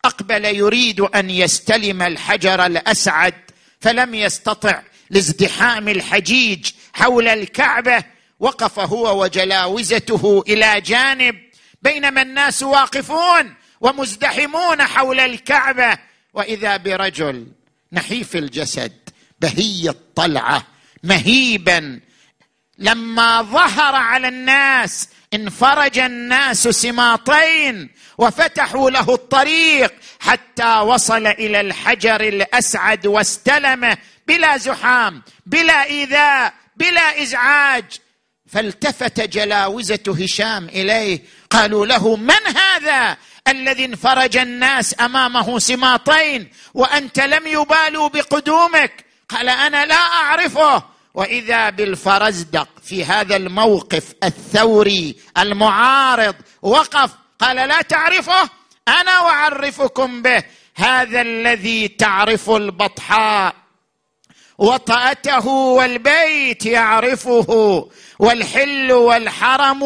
أقبل 0.05 0.45
يريد 0.45 1.01
أن 1.01 1.31
يستلم 1.31 2.03
الحجر 2.03 2.67
الأسعد 2.67 3.35
فلم 3.81 4.15
يستطع 4.15 4.83
لازدحام 5.11 5.89
الحجيج 5.89 6.71
حول 6.93 7.29
الكعبة. 7.29 8.05
وقف 8.41 8.79
هو 8.79 9.23
وجلاوزته 9.23 10.45
إلى 10.49 10.81
جانب 10.81 11.44
بينما 11.85 12.23
الناس 12.23 12.63
واقفون 12.63 13.55
ومزدحمون 13.81 14.83
حول 14.83 15.21
الكعبة. 15.21 15.99
وإذا 16.35 16.77
برجل 16.77 17.47
نحيف 17.93 18.37
الجسد 18.37 18.93
بهي 19.41 19.89
الطلعة 19.89 20.67
مهيبا. 21.03 22.01
لما 22.79 23.43
ظهر 23.43 23.95
على 23.95 24.29
الناس 24.29 25.09
انفرج 25.35 25.99
الناس 25.99 26.69
سماطين 26.69 27.91
وفتحوا 28.19 28.91
له 28.91 29.15
الطريق 29.15 29.95
حتى 30.21 30.79
وصل 30.79 31.27
إلى 31.27 31.61
الحجر 31.61 32.21
الأسعد 32.21 33.07
واستلمه 33.07 33.97
بلا 34.27 34.57
زحام 34.57 35.23
بلا 35.47 35.85
إيذاء 35.85 36.55
بلا 36.77 37.23
إزعاج. 37.23 37.85
فالتفت 38.47 39.21
جلاوزة 39.21 40.17
هشام 40.21 40.69
إليه 40.69 41.23
قالوا 41.55 41.87
له 41.87 42.17
من 42.17 42.57
هذا 42.57 43.17
الذي 43.49 43.85
انفرج 43.85 44.37
الناس 44.37 44.95
أمامه 45.01 45.59
سماطين 45.59 46.51
وأنت 46.75 47.21
لم 47.21 47.47
يبالوا 47.47 48.09
بقدومك؟ 48.09 49.05
قال 49.29 49.49
أنا 49.49 49.87
لا 49.87 49.95
أعرفه. 49.95 50.83
وإذا 51.15 51.71
بالفرزدق 51.71 52.69
في 52.83 53.05
هذا 53.05 53.37
الموقف 53.37 54.15
الثوري 54.25 55.17
المعارض 55.39 56.35
وقف 56.63 57.11
قال 57.39 57.57
لا 57.57 57.83
تعرفه؟ 57.83 58.51
أنا 58.89 59.11
أعرفكم 59.11 60.23
به. 60.23 60.43
هذا 60.77 61.21
الذي 61.21 61.89
تعرف 61.89 62.51
البطحاء. 62.51 63.55
وطأته 64.59 65.49
والبيت 65.49 66.67
يعرفه 66.67 67.89
والحل 68.19 68.93
والحرم 68.93 69.83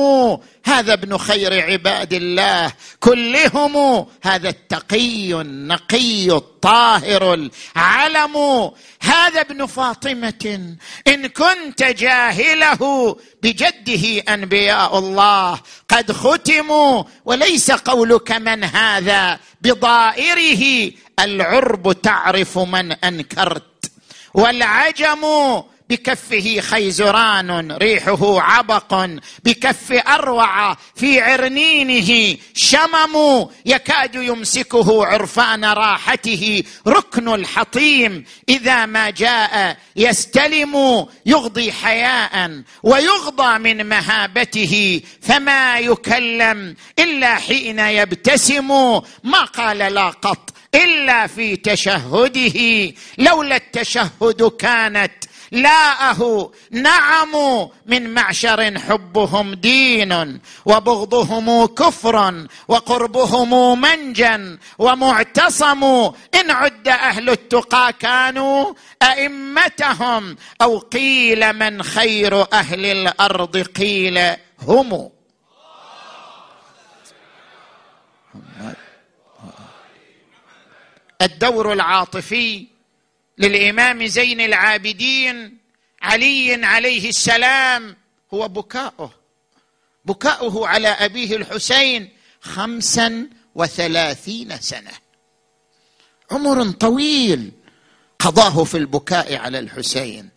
هذا 0.64 0.92
ابن 0.92 1.18
خير 1.18 1.70
عباد 1.70 2.12
الله. 2.12 2.72
كلهم 3.00 4.06
هذا 4.22 4.48
التقي 4.48 5.40
النقي 5.40 6.30
الطاهر 6.30 7.34
العلم. 7.34 8.70
هذا 9.02 9.40
ابن 9.40 9.66
فاطمة 9.66 10.74
إن 11.08 11.26
كنت 11.26 11.82
جاهله 11.82 13.16
بجده 13.42 14.34
أنبياء 14.34 14.98
الله 14.98 15.60
قد 15.88 16.12
ختموا 16.12 17.04
وليس 17.24 17.70
قولك 17.70 18.32
من 18.32 18.64
هذا 18.64 19.38
بضائره 19.62 20.92
العرب 21.20 21.92
تعرف 22.02 22.58
من 22.58 22.92
أنكرت. 22.92 23.77
والعجم 24.34 25.24
بكفه 25.90 26.60
خيزران 26.60 27.72
ريحه 27.72 28.40
عبق 28.40 29.08
بكف 29.44 29.92
أروع 29.92 30.74
في 30.96 31.20
عرنينه 31.20 32.36
شمم 32.54 33.46
يكاد 33.66 34.14
يمسكه 34.14 35.06
عرفان 35.06 35.64
راحته 35.64 36.62
ركن 36.86 37.34
الحطيم 37.34 38.24
إذا 38.48 38.86
ما 38.86 39.10
جاء 39.10 39.76
يستلم 39.96 41.06
يغضي 41.26 41.72
حياء 41.72 42.62
ويغضى 42.82 43.58
من 43.58 43.86
مهابته 43.86 45.00
فما 45.22 45.78
يكلم 45.78 46.74
إلا 46.98 47.34
حين 47.34 47.78
يبتسم. 47.78 48.68
ما 49.24 49.44
قال 49.56 49.78
لا 49.78 50.08
قط 50.08 50.57
إلا 50.74 51.26
في 51.26 51.56
تشهده 51.56 52.92
لولا 53.18 53.56
التشهد 53.56 54.42
كانت 54.58 55.12
لاءه. 55.52 56.52
نعم 56.70 57.32
من 57.86 58.14
معشر 58.14 58.78
حبهم 58.78 59.54
دين 59.54 60.40
وبغضهم 60.66 61.66
كفر 61.66 62.46
وقربهم 62.68 63.80
منجا 63.80 64.58
ومعتصم. 64.78 65.84
إن 66.34 66.50
عد 66.50 66.88
أهل 66.88 67.30
التقى 67.30 67.92
كانوا 68.00 68.74
أئمتهم 69.02 70.36
أو 70.62 70.78
قيل 70.78 71.52
من 71.52 71.82
خير 71.82 72.52
أهل 72.52 72.86
الأرض 72.86 73.56
قيل 73.56 74.36
هم. 74.62 75.10
الدور 81.22 81.72
العاطفي 81.72 82.66
للإمام 83.38 84.06
زين 84.06 84.40
العابدين 84.40 85.58
علي 86.02 86.66
عليه 86.66 87.08
السلام 87.08 87.96
هو 88.34 88.48
بكاؤه. 88.48 89.14
بكاؤه 90.04 90.68
على 90.68 90.88
أبيه 90.88 91.36
الحسين 91.36 92.08
خمسا 92.40 93.28
وثلاثين 93.54 94.60
سنة. 94.60 94.92
عمر 96.30 96.70
طويل 96.70 97.52
قضاه 98.18 98.64
في 98.64 98.76
البكاء 98.76 99.36
على 99.36 99.58
الحسين. 99.58 100.28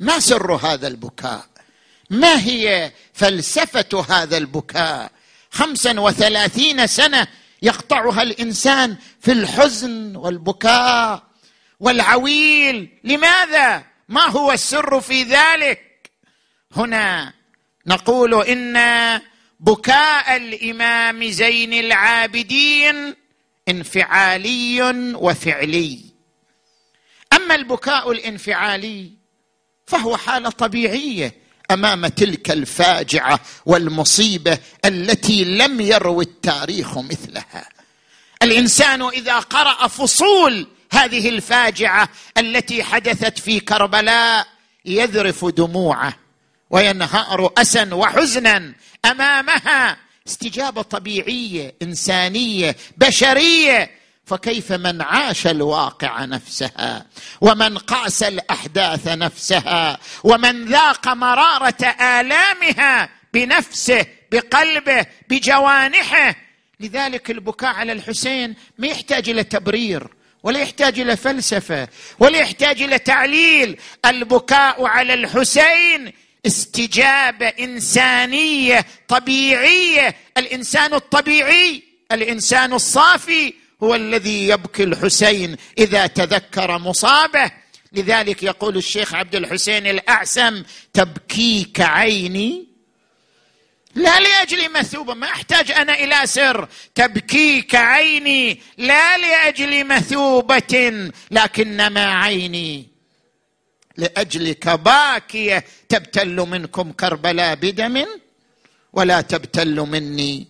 ما 0.00 0.20
سر 0.20 0.54
هذا 0.54 0.86
البكاء؟ 0.86 1.46
ما 2.10 2.40
هي 2.40 2.92
فلسفة 3.12 4.04
هذا 4.08 4.36
البكاء؟ 4.36 5.10
خمسا 5.50 6.00
وثلاثين 6.00 6.86
سنة 6.86 7.26
يقطعها 7.62 8.22
الإنسان 8.22 8.96
في 9.20 9.32
الحزن 9.32 10.16
والبكاء 10.16 11.22
والعويل. 11.80 12.88
لماذا؟ 13.04 13.84
ما 14.08 14.26
هو 14.26 14.52
السر 14.52 15.00
في 15.00 15.22
ذلك؟ 15.22 16.10
هنا 16.76 17.32
نقول 17.86 18.44
إن 18.44 18.76
بكاء 19.60 20.36
الإمام 20.36 21.24
زين 21.24 21.72
العابدين 21.72 23.14
انفعالي 23.68 24.82
وفعلي. 25.14 26.00
أما 27.32 27.54
البكاء 27.54 28.12
الانفعالي 28.12 29.12
فهو 29.86 30.16
حالة 30.16 30.50
طبيعية. 30.50 31.45
أمام 31.70 32.06
تلك 32.06 32.50
الفاجعة 32.50 33.40
والمصيبة 33.66 34.58
التي 34.84 35.44
لم 35.44 35.80
يروي 35.80 36.24
التاريخ 36.24 36.98
مثلها. 36.98 37.68
الإنسان 38.42 39.02
إذا 39.02 39.38
قرأ 39.38 39.86
فصول 39.88 40.66
هذه 40.92 41.28
الفاجعة 41.28 42.08
التي 42.38 42.84
حدثت 42.84 43.38
في 43.38 43.60
كربلاء 43.60 44.46
يذرف 44.84 45.44
دموعه 45.44 46.16
وينهار 46.70 47.52
أسا 47.58 47.94
وحزنا 47.94 48.72
أمامها. 49.04 49.96
استجابة 50.28 50.82
طبيعية 50.82 51.74
إنسانية 51.82 52.76
بشرية 52.96 53.90
فكيف 54.26 54.72
من 54.72 55.02
عاش 55.02 55.46
الواقع 55.46 56.24
نفسها 56.24 57.06
ومن 57.40 57.78
قاس 57.78 58.22
الأحداث 58.22 59.08
نفسها 59.08 59.98
ومن 60.24 60.64
ذاق 60.64 61.08
مرارة 61.08 61.86
آلامها 62.00 63.08
بنفسه 63.34 64.06
بقلبه 64.32 65.06
بجوانحه. 65.28 66.34
لذلك 66.80 67.30
البكاء 67.30 67.74
على 67.74 67.92
الحسين 67.92 68.54
ما 68.78 68.86
يحتاج 68.86 69.28
إلى 69.28 69.44
تبرير 69.44 70.08
ولا 70.42 70.60
يحتاج 70.60 71.00
إلى 71.00 71.16
فلسفة 71.16 71.88
ولا 72.18 72.38
يحتاج 72.38 72.82
إلى 72.82 72.98
تعليل. 72.98 73.80
البكاء 74.06 74.84
على 74.84 75.14
الحسين 75.14 76.12
استجابة 76.46 77.46
إنسانية 77.46 78.86
طبيعية. 79.08 80.16
الإنسان 80.36 80.94
الطبيعي 80.94 81.82
الإنسان 82.12 82.72
الصافي 82.72 83.54
هو 83.82 83.94
الذي 83.94 84.48
يبكي 84.48 84.82
الحسين 84.82 85.56
إذا 85.78 86.06
تذكر 86.06 86.78
مصابه. 86.78 87.50
لذلك 87.92 88.42
يقول 88.42 88.76
الشيخ 88.76 89.14
عبد 89.14 89.34
الحسين 89.34 89.86
الأعسم 89.86 90.62
تبكيك 90.92 91.80
عيني. 91.80 92.66
لا 93.94 94.20
لأجل 94.20 94.72
مثوبة 94.72 95.14
ما 95.14 95.26
أحتاج 95.26 95.70
أنا 95.70 95.94
إلى 95.94 96.26
سر. 96.26 96.68
تبكيك 96.94 97.74
عيني 97.74 98.60
لا 98.78 99.18
لأجل 99.18 99.84
مثوبة 99.86 101.10
لكنما 101.30 102.04
عيني. 102.14 102.88
لاجلك 103.96 104.68
باكيه 104.68 105.64
تبتل 105.88 106.36
منكم 106.36 106.92
كربلاء 106.92 107.54
بدم 107.54 108.06
ولا 108.92 109.20
تبتل 109.20 109.80
مني 109.80 110.46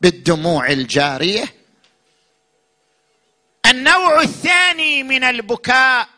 بالدموع 0.00 0.70
الجارية. 0.70 1.57
النوع 3.70 4.20
الثاني 4.22 5.02
من 5.02 5.24
البكاء. 5.24 6.08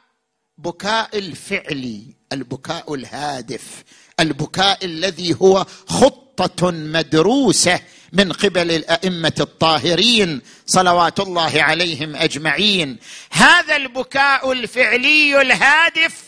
بكاء 0.59 1.19
الفعلي 1.19 2.03
البكاء 2.33 2.95
الهادف 2.95 3.85
البكاء 4.21 4.85
الذي 4.85 5.37
هو 5.43 5.67
خطة 5.87 6.71
مدروسة 6.71 7.81
من 8.13 8.33
قبل 8.33 8.71
الأئمة 8.71 9.33
الطاهرين 9.41 10.41
صلوات 10.67 11.21
الله 11.21 11.63
عليهم 11.63 12.17
أجمعين. 12.17 12.99
هذا 13.31 13.77
البكاء 13.77 14.53
الفعلي 14.53 15.41
الهادف 15.41 16.23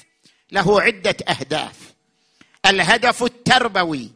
له 0.53 0.81
عدة 0.81 1.17
أهداف. 1.29 1.75
الهدف 2.67 3.23
التربوي 3.23 4.11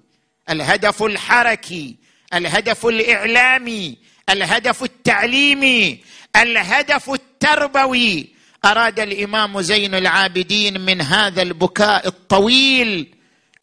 الهدف 0.50 1.02
الحركي 1.02 1.96
الهدف 2.34 2.86
الإعلامي 2.86 3.98
الهدف 4.30 4.82
التعليمي 4.82 6.00
الهدف 6.42 7.10
التربوي. 7.10 8.28
أراد 8.64 9.00
الإمام 9.00 9.60
زين 9.60 9.94
العابدين 9.94 10.80
من 10.80 11.00
هذا 11.00 11.42
البكاء 11.42 12.06
الطويل 12.06 13.14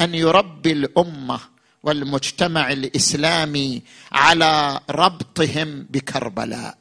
أن 0.01 0.15
يربي 0.15 0.71
الأمة 0.71 1.39
والمجتمع 1.83 2.71
الإسلامي 2.71 3.81
على 4.11 4.79
ربطهم 4.89 5.87
بكربلاء. 5.89 6.77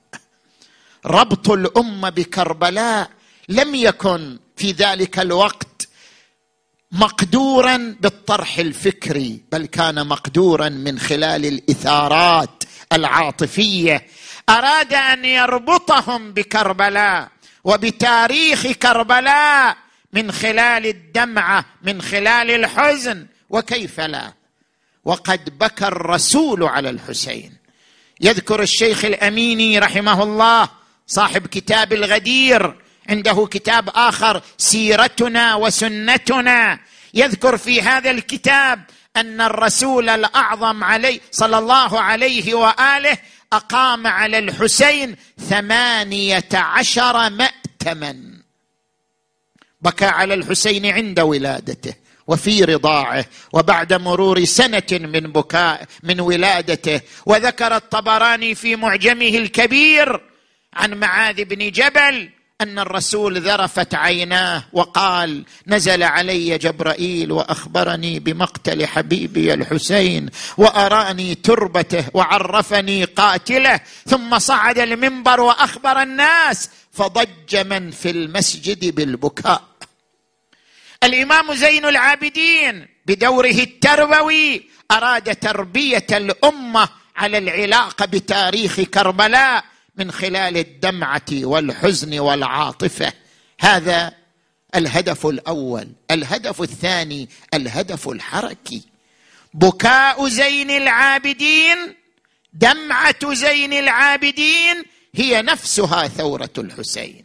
ربط 1.07 1.51
الأمة 1.51 2.09
بكربلاء 2.11 3.11
لم 3.49 3.75
يكن 3.75 4.39
في 4.57 4.73
ذلك 4.73 5.19
الوقت 5.19 5.89
مقدورا 6.93 7.97
بالطرح 8.01 8.59
الفكري 8.59 9.41
بل 9.53 9.67
كان 9.67 10.07
مقدورا 10.07 10.69
من 10.69 10.99
خلال 10.99 11.47
الإثارات 11.47 12.65
العاطفية 12.93 14.07
أراد 14.49 14.95
أن 14.95 15.25
يربطهم 15.25 16.33
بكربلاء 16.33 17.29
وبتاريخ 17.65 18.67
كربلاء 18.67 19.77
من 20.13 20.33
خلال 20.33 20.87
الدمعة 20.87 21.65
من 21.83 22.03
خلال 22.03 22.51
الحزن 22.51 23.27
وكيف 23.51 24.01
لا؟ 24.01 24.33
وقد 25.05 25.59
بكى 25.59 25.87
الرسول 25.87 26.63
على 26.63 26.91
الحسين. 26.91 27.57
يذكر 28.21 28.63
الشيخ 28.63 29.05
الأميني 29.05 29.79
رحمه 29.79 30.23
الله 30.23 30.69
صاحب 31.07 31.47
كتاب 31.47 31.93
الغدير 31.93 32.75
عنده 33.09 33.49
كتاب 33.51 33.89
آخر 33.89 34.43
سيرتنا 34.59 35.55
وسنتنا. 35.55 36.79
يذكر 37.15 37.57
في 37.57 37.83
هذا 37.83 38.11
الكتاب 38.11 38.85
أن 39.17 39.41
الرسول 39.41 40.09
الأعظم 40.09 40.85
عليه 40.85 41.21
صلى 41.31 41.59
الله 41.59 42.01
عليه 42.01 42.55
وآله 42.55 43.19
أقام 43.53 44.07
على 44.07 44.39
الحسين 44.39 45.17
ثمانية 45.49 46.49
عشر 46.55 47.31
ماتما. 47.31 48.43
بكى 49.81 50.05
على 50.05 50.35
الحسين 50.35 50.87
عند 50.87 51.21
ولادته 51.21 51.95
وفي 52.27 52.65
رضاعه 52.65 53.25
وبعد 53.53 53.93
مرور 53.93 54.45
سنة 54.45 54.87
من 54.93 55.21
بكاء 55.21 55.87
من 56.03 56.21
ولادته. 56.21 57.01
وذكر 57.27 57.77
الطبراني 57.77 58.55
في 58.55 58.77
معجمه 58.77 59.29
الكبير 59.29 60.21
عن 60.75 60.95
معاذ 60.95 61.45
بن 61.45 61.71
جبل 61.71 62.31
أن 62.63 62.79
الرسول 62.79 63.41
ذرفت 63.41 63.95
عيناه 63.95 64.65
وقال 64.73 65.45
نزل 65.67 66.03
علي 66.03 66.59
جبرائيل 66.59 67.33
وأخبرني 67.33 68.19
بمقتل 68.19 68.87
حبيبي 68.87 69.55
الحسين 69.55 70.29
وأراني 70.57 71.35
تربته 71.35 72.05
وعرفني 72.15 73.05
قاتله 73.05 73.81
ثم 74.07 74.39
صعد 74.39 74.79
المنبر 74.79 75.41
وأخبر 75.41 76.03
الناس 76.03 76.71
فضج 76.93 77.57
من 77.57 77.91
في 77.91 78.11
المسجد 78.11 78.95
بالبكاء. 78.95 79.63
الإمام 81.05 81.55
زين 81.55 81.87
العابدين 81.87 82.87
بدوره 83.07 83.51
التربوي 83.51 84.69
أراد 84.91 85.37
تربية 85.37 86.07
الأمة 86.11 86.89
على 87.17 87.39
العلاقة 87.39 88.07
بتاريخ 88.07 88.81
كربلاء. 88.81 89.65
من 89.97 90.13
خلال 90.13 90.57
الدمعة 90.57 91.31
والحزن 91.33 92.19
والعاطفة. 92.19 93.13
هذا 93.61 94.13
الهدف 94.75 95.27
الأول. 95.27 95.89
الهدف 96.11 96.63
الثاني 96.63 97.29
الهدف 97.55 98.09
الحركي. 98.09 98.83
بكاء 99.55 100.29
زين 100.29 100.71
العابدين 100.71 101.95
دمعة 102.53 103.35
زين 103.35 103.73
العابدين 103.73 104.85
هي 105.15 105.43
نفسها 105.43 106.09
ثورة 106.09 106.53
الحسين. 106.59 107.25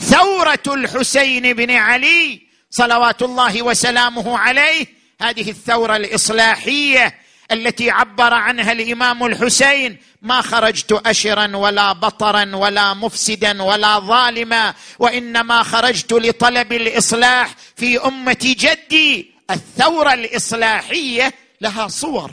ثورة 0.00 0.62
الحسين 0.66 1.52
بن 1.52 1.70
علي 1.70 2.48
صلوات 2.70 3.22
الله 3.22 3.62
وسلامه 3.62 4.38
عليه 4.38 4.86
هذه 5.20 5.50
الثورة 5.50 5.96
الإصلاحية 5.96 7.14
التي 7.52 7.90
عبر 7.90 8.34
عنها 8.34 8.72
الإمام 8.72 9.26
الحسين 9.26 9.96
ما 10.22 10.40
خرجت 10.42 10.92
اشرا 11.06 11.56
ولا 11.56 11.92
بطرا 11.92 12.56
ولا 12.56 12.94
مفسدا 12.94 13.62
ولا 13.62 13.98
ظالما 13.98 14.74
وإنما 14.98 15.62
خرجت 15.62 16.12
لطلب 16.12 16.72
الإصلاح 16.72 17.54
في 17.76 17.98
أمة 17.98 18.36
جدي. 18.42 19.30
الثورة 19.50 20.14
الإصلاحية 20.14 21.34
لها 21.60 21.88
صور. 21.88 22.30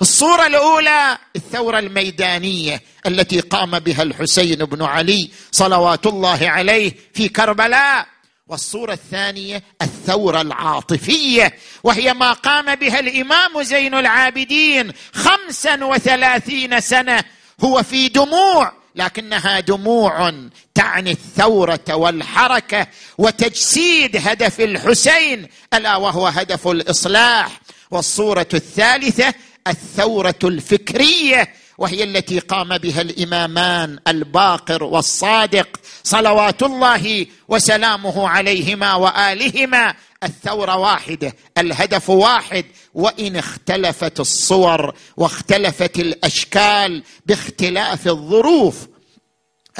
الصورة 0.00 0.46
الأولى 0.46 1.18
الثورة 1.36 1.78
الميدانية 1.78 2.82
التي 3.06 3.40
قام 3.40 3.78
بها 3.78 4.02
الحسين 4.02 4.64
بن 4.64 4.82
علي 4.82 5.30
صلوات 5.52 6.06
الله 6.06 6.48
عليه 6.48 6.92
في 7.14 7.28
كربلاء. 7.28 8.06
والصورة 8.48 8.92
الثانية 8.92 9.62
الثورة 9.82 10.40
العاطفية 10.40 11.54
وهي 11.84 12.14
ما 12.14 12.32
قام 12.32 12.74
بها 12.74 13.00
الإمام 13.00 13.62
زين 13.62 13.94
العابدين 13.94 14.92
خمسا 15.12 15.84
وثلاثين 15.84 16.80
سنة 16.80 17.24
هو 17.64 17.82
في 17.82 18.08
دموع 18.08 18.72
لكنها 18.94 19.60
دموع 19.60 20.32
تعني 20.74 21.10
الثورة 21.10 21.84
والحركة 21.88 22.86
وتجسيد 23.18 24.16
هدف 24.16 24.60
الحسين 24.60 25.48
ألا 25.74 25.96
وهو 25.96 26.26
هدف 26.26 26.68
الإصلاح. 26.68 27.60
والصورة 27.90 28.48
الثالثة 28.54 29.34
الثورة 29.66 30.38
الفكرية 30.44 31.48
وهي 31.78 32.04
التي 32.04 32.38
قام 32.38 32.78
بها 32.78 33.00
الإمامان 33.00 33.98
الباقر 34.08 34.84
والصادق 34.84 35.80
صلوات 36.02 36.62
الله 36.62 37.26
وسلامه 37.48 38.28
عليهما 38.28 38.94
وآلهما. 38.94 39.94
الثورة 40.22 40.76
واحدة 40.76 41.32
الهدف 41.58 42.10
واحد 42.10 42.64
وإن 42.94 43.36
اختلفت 43.36 44.20
الصور 44.20 44.94
واختلفت 45.16 45.98
الأشكال 45.98 47.02
باختلاف 47.26 48.06
الظروف. 48.06 48.86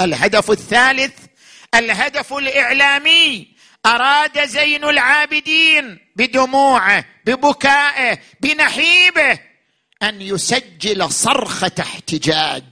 الهدف 0.00 0.50
الثالث 0.50 1.12
الهدف 1.74 2.32
الإعلامي. 2.32 3.58
أراد 3.86 4.46
زين 4.46 4.84
العابدين 4.84 5.98
بدموعه 6.16 7.04
ببكائه 7.26 8.18
بنحيبه 8.40 9.38
أن 10.02 10.22
يسجل 10.22 11.10
صرخة 11.10 11.72
احتجاج 11.80 12.64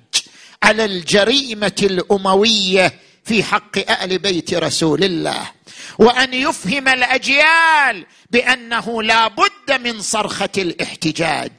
على 0.63 0.85
الجريمة 0.85 1.77
الأموية 1.83 3.01
في 3.25 3.43
حق 3.43 4.03
ال 4.03 4.19
بيت 4.19 4.55
رسول 4.55 5.05
الله. 5.05 5.51
وأن 5.99 6.35
يفهم 6.35 6.89
الأجيال 6.89 8.07
بأنه 8.31 9.03
لا 9.03 9.29
بد 9.29 9.57
بد 9.67 9.81
من 9.81 10.01
صرخة 10.01 10.49
الاحتجاج. 10.59 11.53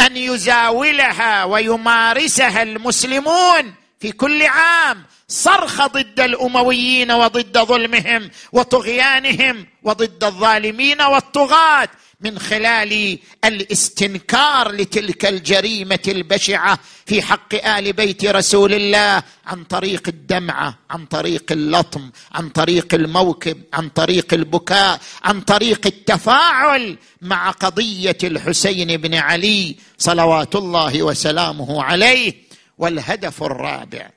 أن 0.00 0.16
يزاولها 0.16 1.44
ويمارسها 1.44 2.62
المسلمون 2.62 3.74
في 4.00 4.12
كل 4.12 4.42
عام 4.42 5.04
صرخه 5.28 5.86
ضد 5.86 6.20
الأمويين 6.20 7.12
وضد 7.12 7.58
ظلمهم 7.58 8.30
وطغيانهم 8.52 9.66
وضد 9.82 10.24
الظالمين 10.24 11.02
والطغاة 11.02 11.88
من 12.22 12.38
خلال 12.38 13.18
الاستنكار 13.44 14.72
لتلك 14.72 15.26
الجريمة 15.26 15.98
البشعة 16.08 16.78
في 17.06 17.22
حق 17.22 17.54
آل 17.54 17.92
بيت 17.92 18.24
رسول 18.24 18.74
الله 18.74 19.22
عن 19.46 19.64
طريق 19.64 20.08
الدمعه 20.08 20.78
عن 20.90 21.06
طريق 21.06 21.52
اللطم 21.52 22.10
عن 22.32 22.48
طريق 22.48 22.94
الموكب 22.94 23.62
عن 23.72 23.88
طريق 23.88 24.34
البكاء 24.34 25.00
عن 25.24 25.40
طريق 25.40 25.86
التفاعل 25.86 26.98
مع 27.22 27.50
قضية 27.50 28.18
الحسين 28.24 28.96
بن 28.96 29.14
علي 29.14 29.76
صلوات 29.98 30.54
الله 30.54 31.02
وسلامه 31.02 31.82
عليه. 31.82 32.52
والهدف 32.78 33.42
الرابع 33.42 34.10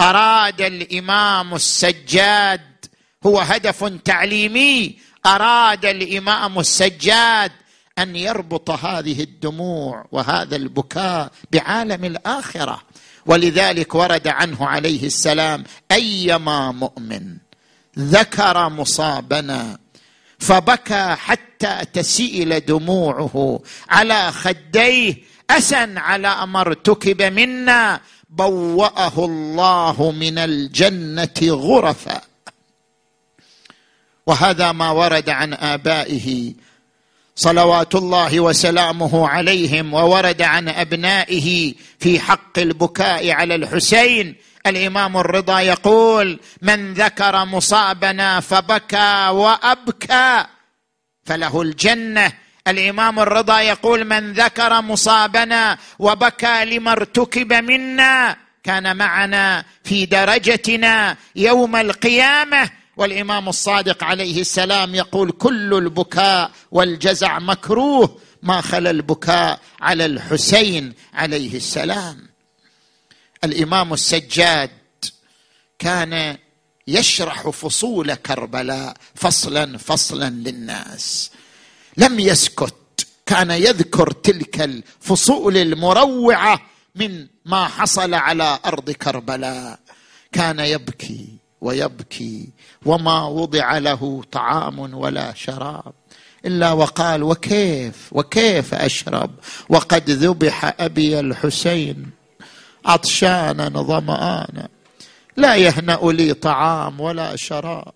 أراد 0.00 0.60
الإمام 0.60 1.54
السجاد 1.54 2.60
هو 3.26 3.38
هدف 3.38 3.84
تعليمي 4.04 4.98
اراد 5.26 5.84
الإمام 5.84 6.58
السجاد 6.58 7.52
أن 7.98 8.16
يربط 8.16 8.70
هذه 8.70 9.22
الدموع 9.22 10.06
وهذا 10.12 10.56
البكاء 10.56 11.30
بعالم 11.52 12.04
الآخرة. 12.04 12.82
ولذلك 13.26 13.94
ورد 13.94 14.28
عنه 14.28 14.66
عليه 14.66 15.06
السلام 15.06 15.64
أيما 15.92 16.72
مؤمن 16.72 17.36
ذكر 17.98 18.68
مصابنا 18.68 19.78
فبكى 20.38 21.16
حتى 21.18 21.78
تسيل 21.92 22.60
دموعه 22.60 23.60
على 23.88 24.32
خديه. 24.32 25.16
اسا 25.50 25.94
على 25.96 26.46
ما 26.46 26.60
ارتكب 26.60 27.22
منا 27.22 28.00
بوأه 28.30 29.24
الله 29.24 30.10
من 30.10 30.38
الجنة 30.38 31.40
غرفا. 31.42 32.20
وهذا 34.26 34.72
ما 34.72 34.90
ورد 34.90 35.30
عن 35.30 35.54
آبائه 35.54 36.52
صلوات 37.36 37.94
الله 37.94 38.40
وسلامه 38.40 39.28
عليهم 39.28 39.94
وورد 39.94 40.42
عن 40.42 40.68
أبنائه 40.68 41.74
في 41.98 42.20
حق 42.20 42.58
البكاء 42.58 43.30
على 43.30 43.54
الحسين. 43.54 44.34
الإمام 44.66 45.16
الرضا 45.16 45.60
يقول 45.60 46.40
من 46.62 46.94
ذكر 46.94 47.44
مصابنا 47.44 48.40
فبكى 48.40 49.28
وأبكى 49.28 50.44
فله 51.24 51.62
الجنة. 51.62 52.32
الإمام 52.68 53.20
الرضا 53.20 53.60
يقول 53.60 54.04
من 54.04 54.32
ذكر 54.32 54.82
مصابنا 54.82 55.78
وبكى 55.98 56.64
لما 56.64 56.92
ارتكب 56.92 57.52
منا 57.52 58.36
كان 58.64 58.96
معنا 58.96 59.64
في 59.84 60.06
درجتنا 60.06 61.16
يوم 61.36 61.76
القيامة 61.76 62.70
والإمام 62.96 63.48
الصادق 63.48 64.04
عليه 64.04 64.40
السلام 64.40 64.94
يقول 64.94 65.30
كل 65.30 65.74
البكاء 65.74 66.50
والجزع 66.70 67.38
مكروه 67.38 68.18
ما 68.42 68.60
خلا 68.60 68.90
البكاء 68.90 69.60
على 69.80 70.06
الحسين 70.06 70.94
عليه 71.14 71.56
السلام. 71.56 72.28
الإمام 73.44 73.92
السجاد 73.92 74.70
كان 75.78 76.36
يشرح 76.86 77.50
فصول 77.50 78.14
كربلاء 78.14 78.96
فصلا 79.14 79.78
فصلا 79.78 80.30
للناس. 80.30 81.30
لم 81.96 82.20
يسكت 82.20 83.06
كان 83.26 83.50
يذكر 83.50 84.10
تلك 84.10 84.60
الفصول 84.60 85.56
المروعة 85.56 86.60
من 86.94 87.26
ما 87.44 87.68
حصل 87.68 88.14
على 88.14 88.58
أرض 88.64 88.90
كربلاء. 88.90 89.78
كان 90.32 90.60
يبكي. 90.60 91.43
ويبكي 91.64 92.48
وما 92.86 93.24
وضع 93.24 93.78
له 93.78 94.22
طعام 94.32 94.94
ولا 94.94 95.34
شراب 95.34 95.92
إلا 96.46 96.72
وقال 96.72 97.22
وكيف 97.22 98.08
وكيف 98.12 98.74
أشرب 98.74 99.30
وقد 99.68 100.10
ذبح 100.10 100.74
أبي 100.80 101.20
الحسين 101.20 102.10
عطشانا 102.86 103.68
ظمآنا 103.68 104.68
لا 105.36 105.54
يهنأ 105.56 105.98
لي 106.02 106.34
طعام 106.34 107.00
ولا 107.00 107.36
شراب 107.36 107.92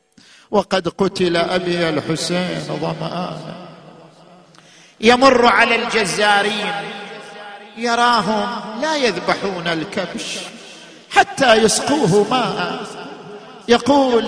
وقد 0.50 0.88
قتل 0.88 1.36
أبي 1.36 1.88
الحسين 1.88 2.60
ظمآنا 2.60 3.68
يمر 5.00 5.46
على 5.46 5.74
الجزارين 5.74 6.72
يراهم 7.76 8.80
لا 8.82 8.96
يذبحون 8.96 9.66
الكبش 9.66 10.38
حتى 11.10 11.54
يسقوه 11.54 12.26
ماء 12.30 12.97
يقول 13.68 14.24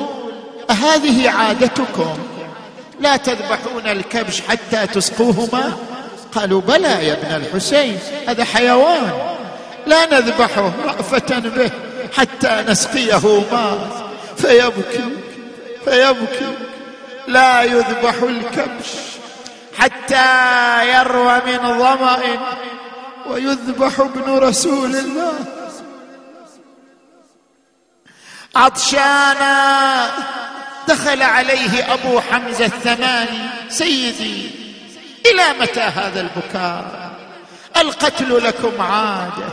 أهذه 0.70 1.30
عادتكم. 1.30 2.18
لا 3.00 3.16
تذبحون 3.16 3.86
الكبش 3.86 4.40
حتى 4.40 4.86
تسقوه 4.86 5.48
ماء 5.52 5.78
قالوا 6.34 6.60
بلى 6.60 7.06
يا 7.06 7.12
ابن 7.12 7.44
الحسين 7.44 7.98
هذا 8.28 8.44
حيوان. 8.44 9.12
لا 9.86 10.20
نذبحه 10.20 10.72
رأفة 10.84 11.38
به 11.38 11.70
حتى 12.16 12.64
نسقيه 12.68 13.44
ماء 13.52 14.10
فيبكي 14.36 15.04
فيبكي. 15.84 16.54
لا 17.28 17.62
يذبح 17.62 18.14
الكبش 18.22 18.90
حتى 19.78 20.26
يروى 20.94 21.40
من 21.46 21.78
ظمأ. 21.78 22.18
ويذبح 23.30 24.00
ابن 24.00 24.38
رسول 24.38 24.96
الله. 24.96 25.32
عطشانا. 28.56 30.10
دخل 30.88 31.22
عليه 31.22 31.94
أبو 31.94 32.20
حمزة 32.20 32.64
الثماني 32.64 33.48
سيدي 33.68 34.50
إلى 35.26 35.60
متى 35.60 35.80
هذا 35.80 36.20
البكاء؟ 36.20 37.10
القتل 37.76 38.44
لكم 38.44 38.82
عادة 38.82 39.48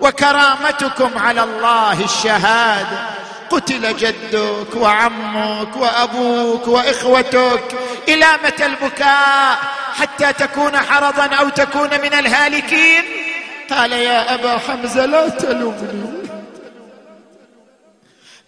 وكرامتكم 0.00 1.18
على 1.18 1.42
الله 1.42 2.04
الشهادة. 2.04 2.98
قتل 3.50 3.96
جدك 3.96 4.76
وعمك 4.76 5.76
وأبوك 5.76 6.68
وإخوتك. 6.68 7.64
إلى 8.08 8.26
متى 8.44 8.66
البكاء؟ 8.66 9.58
حتى 10.00 10.32
تكون 10.32 10.76
حرضا 10.76 11.26
أو 11.26 11.48
تكون 11.48 11.90
من 12.02 12.14
الهالكين؟ 12.14 13.04
قال 13.70 13.92
يا 13.92 14.34
أبا 14.34 14.58
حمزة 14.58 15.06
لا 15.06 15.28
تلومني. 15.28 16.31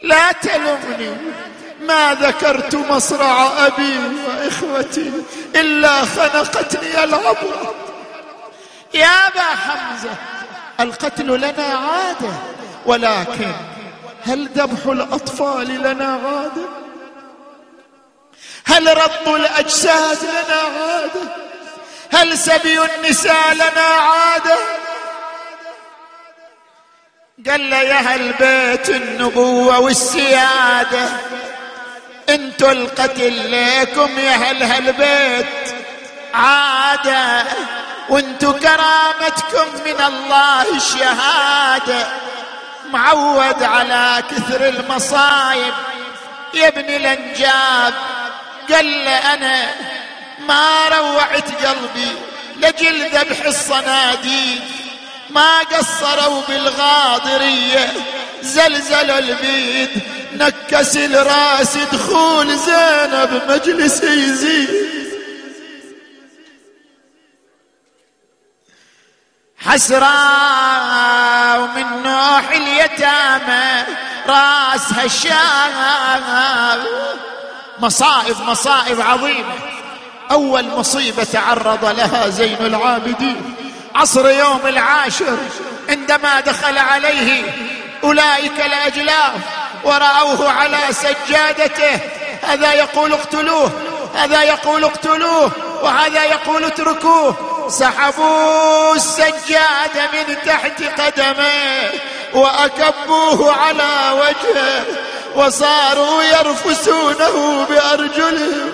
لا 0.05 0.33
تلومني. 0.33 1.17
ما 1.81 2.15
ذكرت 2.15 2.75
مصرع 2.75 3.67
أبي 3.67 3.99
وإخوتي 4.29 5.13
إلا 5.57 6.05
خنقتني 6.05 7.05
العبره 7.05 7.75
يا 8.95 9.07
أبا 9.27 9.41
حمزة 9.41 10.15
القتل 10.81 11.27
لنا 11.27 11.65
عادة 11.65 12.33
ولكن 12.87 13.53
هل 14.25 14.49
ذبح 14.57 14.87
الأطفال 14.87 15.69
لنا 15.69 16.21
عادة؟ 16.25 16.69
هل 18.65 18.97
رب 18.97 19.35
الأجساد 19.35 20.19
لنا 20.23 20.61
عادة؟ 20.61 21.21
هل 22.13 22.39
سبي 22.39 22.79
النساء 22.85 23.55
لنا 23.55 23.83
عادة؟ 24.01 24.57
قال 27.51 27.71
له 27.71 27.81
يا 27.81 27.99
أهل 27.99 28.33
بيت 28.33 28.89
النبوة 28.91 29.79
والسيادة 29.79 31.09
أنتوا 32.29 32.73
القتل 32.73 33.33
ليكم 33.33 34.19
يا 34.19 34.31
أهل 34.31 34.63
هالبيت. 34.63 35.75
عادة 36.35 37.45
وانتوا 38.09 38.53
كرامتكم 38.53 39.85
من 39.87 40.05
الله 40.07 40.77
الشهاده 40.77 42.07
معود 42.91 43.63
على 43.63 44.23
كثر 44.31 44.69
المصايب. 44.69 45.75
يا 46.55 46.69
ابن 46.69 46.95
الأنجاب 46.95 47.95
قال 48.73 49.05
له 49.05 49.35
أنا 49.35 49.75
ما 50.49 50.89
روعت 50.89 51.67
قلبي 51.67 52.09
لجل 52.57 53.09
ذبح 53.09 53.45
الصناديق 53.47 54.63
ما 55.31 55.59
قصروا 55.59 56.43
بالغاضرية 56.49 57.93
زلزلوا 58.43 59.19
البيد 59.19 59.91
نكس 60.33 60.97
الراس 60.97 61.77
دخول 61.77 62.57
زينب 62.59 63.43
مجلس 63.49 64.03
يزيد. 64.03 64.85
حسرة 69.59 70.09
ومن 71.63 72.03
نوح 72.03 72.51
اليتامى 72.51 73.85
راسها 74.27 75.05
الشام 75.05 75.75
مصائب 77.79 78.41
مصائب 78.41 79.01
عظيمة. 79.01 79.55
أول 80.31 80.65
مصيبة 80.65 81.25
تعرض 81.25 81.85
لها 81.85 82.29
زين 82.29 82.57
العابدين. 82.61 83.55
عصر 83.95 84.31
يوم 84.31 84.67
العاشر 84.67 85.39
عندما 85.89 86.41
دخل 86.41 86.79
عليه 86.79 87.53
أولئك 88.05 88.61
الأجلاف 88.67 89.33
ورأوه 89.85 90.51
على 90.51 90.79
سجادته 90.91 92.01
هذا 92.43 92.73
يقول 92.73 93.13
اقتلوه 93.13 93.71
هذا 94.15 94.43
يقول 94.43 94.85
اقتلوه 94.85 95.53
وهذا 95.83 96.25
يقول 96.25 96.65
اتركوه. 96.65 97.55
سحبوا 97.69 98.95
السجاد 98.95 99.97
من 100.13 100.37
تحت 100.47 100.83
قدميه 100.83 101.93
وأكبوه 102.35 103.53
على 103.53 104.21
وجهه 104.21 104.85
وصاروا 105.37 106.23
يرفسونه 106.23 107.65
بارجلهم 107.65 108.71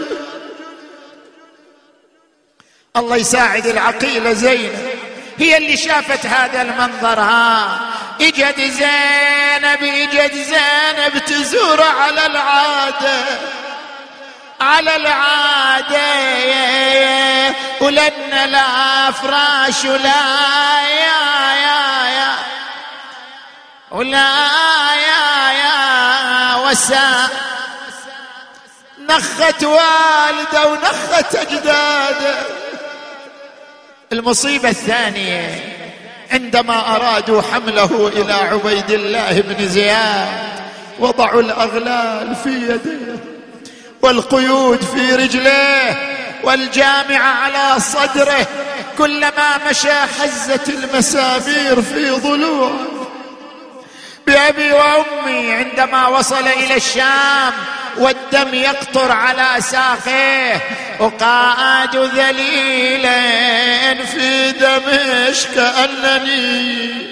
الله 2.96 3.16
يساعد 3.16 3.66
العقيله 3.66 4.32
زينب 4.32 4.99
هي 5.38 5.56
اللي 5.56 5.76
شافت 5.76 6.26
هذا 6.26 6.62
المنظر 6.62 7.20
ها. 7.20 7.80
اجد 8.20 8.60
زينب 8.60 9.82
اجد 9.82 10.32
زينب 10.34 11.18
تزور 11.26 11.82
على 11.82 12.26
العادة 12.26 13.24
على 14.60 14.96
العادة. 14.96 16.00
ولن 17.80 18.30
لا 18.46 19.10
فراش 19.10 19.84
ولا 19.84 20.80
يا 20.90 21.54
يا 21.54 22.06
يا. 22.10 22.34
ولا 23.90 24.32
يا 24.94 25.52
يا 25.52 26.54
وساء 26.56 27.30
نخت 28.98 29.64
والده 29.64 30.66
ونخت 30.66 31.34
أجداده. 31.34 32.59
المصيبة 34.12 34.68
الثانية 34.68 35.61
عندما 36.30 36.96
أرادوا 36.96 37.42
حمله 37.42 38.08
إلى 38.08 38.32
عبيد 38.32 38.90
الله 38.90 39.40
بن 39.40 39.68
زياد 39.68 40.28
وضعوا 40.98 41.40
الأغلال 41.40 42.36
في 42.44 42.48
يديه 42.48 43.16
والقيود 44.02 44.84
في 44.84 45.14
رجليه 45.14 45.98
والجامعة 46.44 47.34
على 47.34 47.80
صدره 47.80 48.46
كلما 48.98 49.68
مشى 49.70 49.92
حزت 49.92 50.68
المسامير 50.68 51.82
في 51.82 52.11
ضلوعه. 52.11 52.99
بأبي 54.26 54.72
وأمي 54.72 55.52
عندما 55.52 56.08
وصل 56.08 56.46
إلى 56.46 56.76
الشام 56.76 57.52
والدم 57.98 58.54
يقطر 58.54 59.12
على 59.12 59.46
ساقيه. 59.58 60.60
وقعد 61.00 61.96
ذليلا 61.96 63.20
في 64.04 64.52
دمشق 64.52 65.54
كأنني 65.54 67.10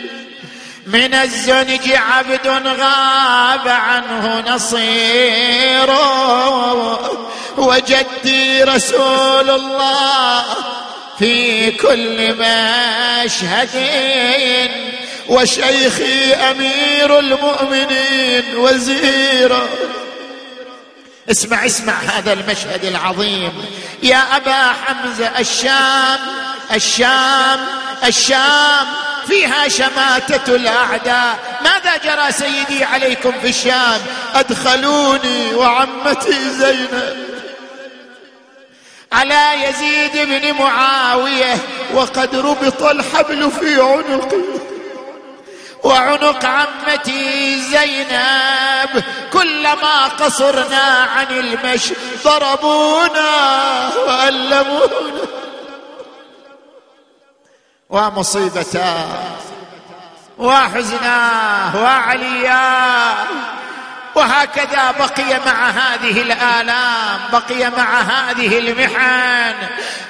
من 0.86 1.14
الزنج 1.14 1.92
عبد 1.92 2.46
غاب 2.66 3.68
عنه 3.68 4.44
نصير. 4.46 5.94
وجدي 7.56 8.62
رسول 8.62 9.50
الله 9.50 10.44
في 11.18 11.70
كل 11.70 12.34
مشهد 12.34 13.68
وشيخي 15.28 16.34
أمير 16.34 17.18
المؤمنين 17.18 18.56
وزيرا 18.56 19.68
اسمع 21.30 21.66
اسمع 21.66 21.92
هذا 21.92 22.32
المشهد 22.32 22.84
العظيم. 22.84 23.52
يا 24.02 24.36
أبا 24.36 24.72
حمزة 24.72 25.38
الشام 25.38 26.18
الشام 26.74 27.60
الشام. 28.04 28.86
فيها 29.28 29.68
شماتة 29.68 30.54
الأعداء. 30.54 31.38
ماذا 31.64 31.96
جرى 31.96 32.32
سيدي 32.32 32.84
عليكم 32.84 33.32
في 33.42 33.48
الشام؟ 33.48 34.00
أدخلوني 34.34 35.54
وعمتي 35.54 36.50
زينب. 36.50 37.28
على 39.12 39.64
يزيد 39.64 40.28
بن 40.28 40.52
معاوية 40.52 41.58
وقد 41.94 42.36
ربط 42.36 42.82
الحبل 42.82 43.50
في 43.50 43.80
عنقي. 43.80 44.67
وعنق 45.84 46.44
عمتي 46.44 47.60
زينب 47.62 49.04
كلما 49.32 50.08
قصرنا 50.08 51.08
عن 51.16 51.26
المشي 51.30 51.94
ضربونا 52.24 53.30
وألمونا. 54.06 55.18
ومصيبتاه 57.90 59.06
وحزناه 60.38 61.82
وعلياه 61.82 63.26
وهكذا 64.18 64.90
بقي 64.98 65.40
مع 65.46 65.70
هذه 65.70 66.22
الآلام 66.22 67.20
بقي 67.32 67.70
مع 67.70 68.00
هذه 68.00 68.58
المحن. 68.58 69.54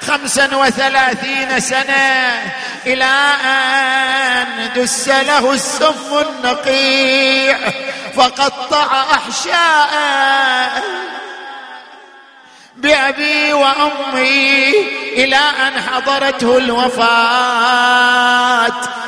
خمسا 0.07 0.55
وثلاثين 0.55 1.59
سنة 1.59 2.41
إلى 2.85 3.05
أن 3.45 4.69
دس 4.75 5.07
له 5.07 5.53
السم 5.53 6.25
النقيع 6.27 7.57
فقطع 8.15 9.03
أحشاءه. 9.11 10.83
بأبي 12.79 13.53
وأمي 13.53 14.69
إلى 15.17 15.35
أن 15.35 15.81
حضرته 15.81 16.57
الوفاة. 16.57 18.09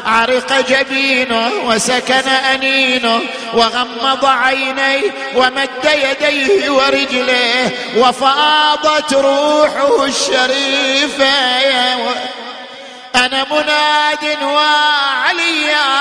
عرق 0.05 0.65
جبينه 0.69 1.51
وسكن 1.65 2.29
أنينه 2.53 3.21
وغمض 3.53 4.25
عينيه 4.25 5.11
ومد 5.35 5.89
يديه 6.03 6.69
ورجليه 6.69 7.69
وفاضت 7.97 9.13
روحه 9.13 10.05
الشريفة 10.05 11.31
أنا 13.15 13.45
مناد 13.51 14.37
وعليا 14.43 15.91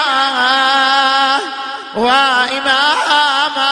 وإماما 1.96 3.70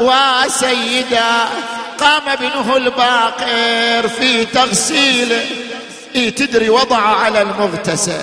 وسيدا 0.00 1.48
قام 2.00 2.28
ابنه 2.28 2.76
الباقر 2.76 4.08
في 4.08 4.44
تغسيله 4.44 5.46
إيه 6.14 6.30
تدري 6.34 6.70
وضع 6.70 7.00
على 7.00 7.42
المغتسل. 7.42 8.22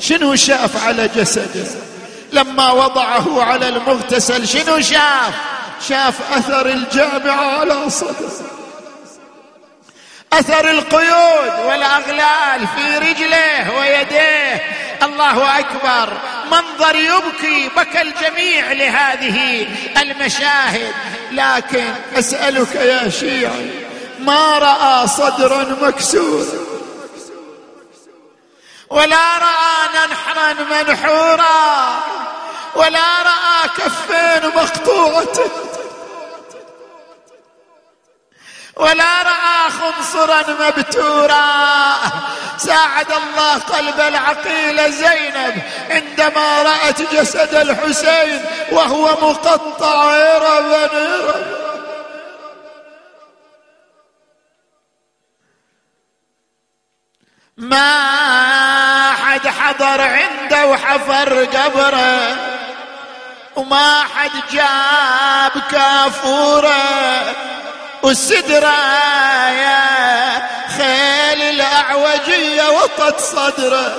شنو 0.00 0.34
شاف 0.34 0.86
على 0.86 1.10
جسده؟ 1.16 1.66
لما 2.32 2.72
وضعه 2.72 3.42
على 3.42 3.68
المغتسل 3.68 4.48
شنو 4.48 4.80
شاف؟ 4.80 5.34
شاف 5.88 6.32
أثر 6.32 6.66
الجامعة 6.66 7.58
على 7.58 7.90
صدره. 7.90 8.55
أثر 10.32 10.70
القيود 10.70 11.66
والأغلال 11.66 12.68
في 12.76 12.98
رجليه 12.98 13.78
ويديه. 13.78 14.62
الله 15.02 15.58
أكبر. 15.58 16.18
منظر 16.50 16.96
يبكي 16.96 17.70
بكى 17.76 18.02
الجميع 18.02 18.72
لهذه 18.72 19.66
المشاهد. 19.96 20.94
لكن 21.32 21.94
أسألك 22.18 22.74
يا 22.74 23.08
شيعي 23.10 23.70
ما 24.18 24.58
رأى 24.58 25.08
صدرا 25.08 25.76
مكسورا 25.82 26.66
ولا 28.90 29.38
رأى 29.38 29.88
ننحرا 29.94 30.52
منحورا؟ 30.52 32.02
ولا 32.74 33.22
رأى 33.22 33.68
كفين 33.76 34.50
مقطوعة؟ 34.56 35.50
ولا 38.76 39.22
رأى 39.22 39.70
خنصرا 39.70 40.42
مبتورا. 40.48 41.46
ساعد 42.58 43.12
الله 43.12 43.58
قلب 43.58 44.00
العقيله 44.00 44.88
زينب 44.88 45.62
عندما 45.90 46.62
رأت 46.62 47.02
جسد 47.14 47.54
الحسين 47.54 48.44
وهو 48.72 49.30
مقطع 49.30 50.10
هربا 50.10 50.90
ما 57.56 59.12
حد 59.12 59.48
حضر 59.48 60.00
عنده 60.00 60.66
وحفر 60.66 61.44
قبره 61.44 62.36
وما 63.56 64.02
حد 64.14 64.30
جاب 64.52 65.62
كافوره. 65.70 67.34
والسدرة 68.02 68.76
يا 69.48 70.38
خيل 70.68 71.42
الأعوجية 71.42 72.62
وطت 72.68 73.20
صدره. 73.20 73.96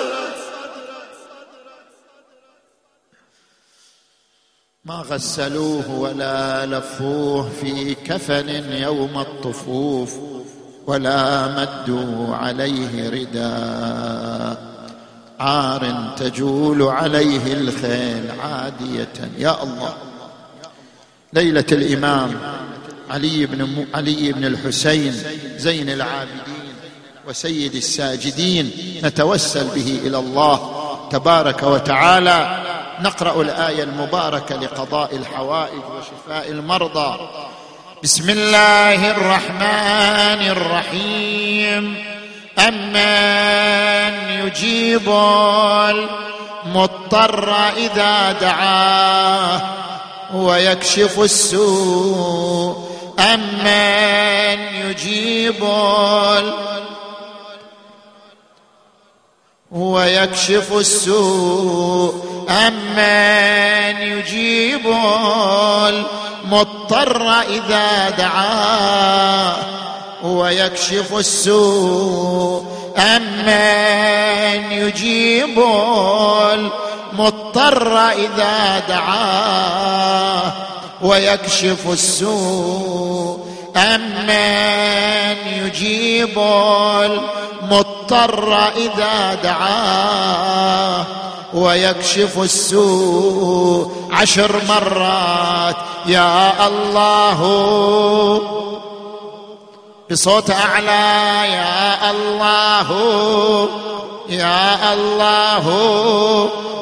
ما 4.86 4.96
غسلوه 4.96 5.92
ولا 5.92 6.66
لفوه 6.66 7.50
في 7.62 7.96
كفن 7.96 8.74
يوم 8.74 9.20
الطفوف 9.20 10.18
ولا 10.88 11.48
مدوا 11.48 12.36
عليه 12.36 13.10
رداء 13.10 14.68
عار 15.40 16.14
تجول 16.18 16.82
عليه 16.84 17.54
الخيل 17.54 18.32
عادية 18.42 19.32
يا 19.38 19.64
الله. 19.64 19.98
ليلة 21.34 21.66
الإمام 21.72 22.40
علي 23.10 23.46
بن 23.46 23.86
علي 23.94 24.32
بن 24.32 24.46
الحسين 24.46 25.24
زين 25.58 25.90
العابدين 25.90 26.76
وسيد 27.28 27.76
الساجدين 27.76 28.72
نتوسل 29.04 29.68
به 29.68 30.00
إلى 30.06 30.20
الله 30.20 30.88
تبارك 31.12 31.64
وتعالى. 31.64 32.64
نقرأ 33.02 33.42
الآية 33.42 33.84
المباركة 33.84 34.56
لقضاء 34.56 35.16
الحوائج 35.16 35.82
وشفاء 35.98 36.52
المرضى. 36.52 37.20
بسم 38.04 38.30
الله 38.30 39.12
الرحمن 39.12 40.48
الرحيم. 40.48 41.96
امن 42.60 44.14
يجيب 44.46 45.10
المضطر 46.66 47.56
إذا 47.78 48.32
دعاه 48.32 49.62
ويكشف 50.34 51.20
السوء 51.20 52.87
أمن 53.20 54.60
يجيب 54.90 55.64
ويكشف 59.72 60.74
السوء. 60.74 62.24
أمن 62.50 64.02
يجيب 64.02 64.88
المضطر 66.46 67.42
إذا 67.42 68.10
دعاه 68.10 69.56
ويكشف 70.24 71.14
السوء. 71.14 72.66
أمن 72.98 74.72
يجيب 74.72 75.60
المضطر 77.14 77.98
إذا 77.98 78.80
دعاه 78.80 80.54
ويكشف 81.02 81.88
السوء 81.92 83.48
امن 83.78 85.38
يجيب 85.48 86.40
المضطر 87.64 88.68
إذا 88.78 89.34
دعاه 89.44 91.06
ويكشف 91.54 92.40
السوء 92.40 93.92
عشر 94.12 94.62
مرات 94.70 95.76
يا 96.06 96.68
الله 96.68 97.42
بصوت 100.12 100.52
أعلى 100.52 101.52
يا 101.54 102.12
الله 102.12 102.90
يا 104.30 104.94
الله 104.94 105.66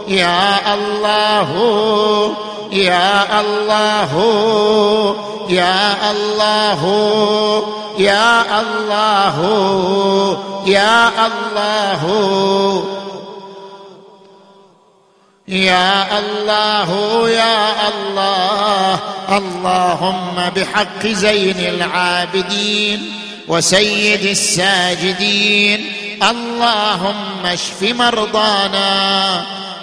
يا 0.07 0.73
الله 0.73 1.49
يا 2.71 3.41
الله 3.41 4.11
يا 5.49 6.11
الله 6.11 6.83
يا 7.97 8.41
الله 8.61 9.37
يا 10.65 11.09
الله. 11.25 13.04
يا 15.47 16.19
الله 16.19 17.29
يا 17.29 17.87
الله. 17.87 18.99
اللهم 19.29 20.49
بحق 20.55 21.07
زين 21.07 21.59
العابدين 21.59 23.13
وسيد 23.47 24.25
الساجدين. 24.25 25.91
اللهم 26.29 27.45
اشف 27.45 27.81
مرضانا 27.81 29.41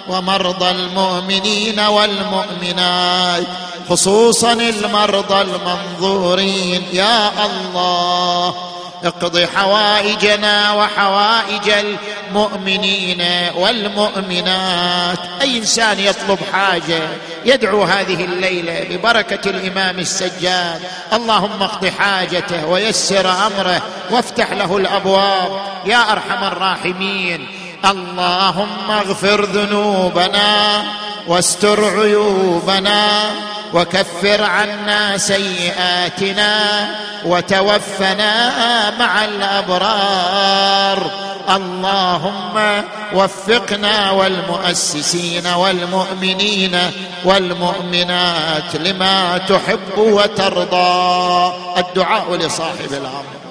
ومرضى 0.09 0.69
المؤمنين 0.69 1.79
والمؤمنات 1.79 3.47
خصوصا 3.89 4.53
المرضى 4.53 5.41
المنظورين. 5.41 6.83
يا 6.93 7.31
الله. 7.45 8.72
اقض 9.03 9.47
حوائجنا 9.55 10.71
وحوائج 10.73 11.69
المؤمنين 11.69 13.23
والمؤمنات. 13.55 15.19
أي 15.41 15.57
إنسان 15.57 15.99
يطلب 15.99 16.39
حاجة 16.53 17.01
يدعو 17.45 17.83
هذه 17.83 18.25
الليلة 18.25 18.87
ببركة 18.89 19.49
الإمام 19.49 19.99
السجاد. 19.99 20.81
اللهم 21.13 21.63
اقض 21.63 21.85
حاجته 21.99 22.65
ويسر 22.65 23.31
أمره 23.31 23.81
وافتح 24.11 24.51
له 24.51 24.77
الأبواب. 24.77 25.61
يا 25.85 26.11
أرحم 26.11 26.43
الراحمين. 26.43 27.47
اللهم 27.85 28.91
اغفر 28.91 29.45
ذنوبنا. 29.45 30.83
واستر 31.27 31.99
عيوبنا 32.01 33.31
وكفر 33.73 34.43
عنا 34.43 35.17
سيئاتنا 35.17 36.87
وتوفنا 37.25 38.53
مع 38.99 39.25
الأبرار. 39.25 41.11
اللهم 41.55 42.83
وفقنا 43.13 44.11
والمؤسسين 44.11 45.47
والمؤمنين 45.47 46.79
والمؤمنات 47.25 48.75
لما 48.75 49.37
تحب 49.37 49.97
وترضى. 49.97 51.53
الدعاء 51.77 52.35
لصاحب 52.35 52.91
الأمر. 52.91 53.42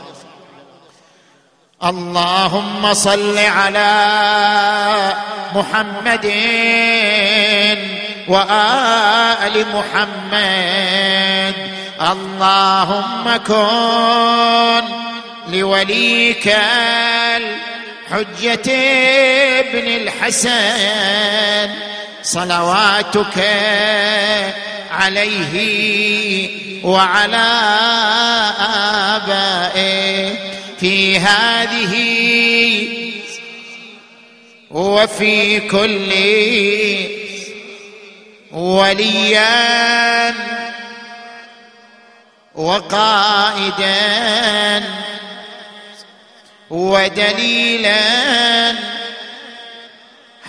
اللهم 1.85 2.95
صل 2.95 3.39
على 3.39 3.95
محمد 5.55 6.27
وآل 8.29 9.67
محمد. 9.75 11.55
اللهم 12.01 13.37
كن 13.47 14.85
لوليك 15.49 16.57
الحجة 17.37 18.73
ابن 19.61 19.87
الحسن. 19.87 21.71
صلواتك 22.23 23.39
عليه 24.91 25.55
وعلى 26.85 27.51
آبائه. 29.15 30.52
في 30.83 31.19
هذه 31.19 31.95
وفي 34.71 35.61
كل 35.61 36.13
وليا 38.53 40.35
وقائدا 42.55 44.03
ودليلا 46.71 48.03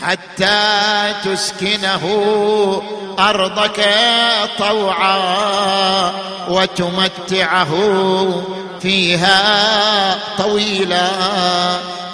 حتى 0.04 1.14
تسكنه 1.26 2.04
أرضك 3.20 3.86
طوعا 4.60 6.12
وتمتعه 6.50 7.74
فيها 8.82 10.20
طويلا. 10.38 11.08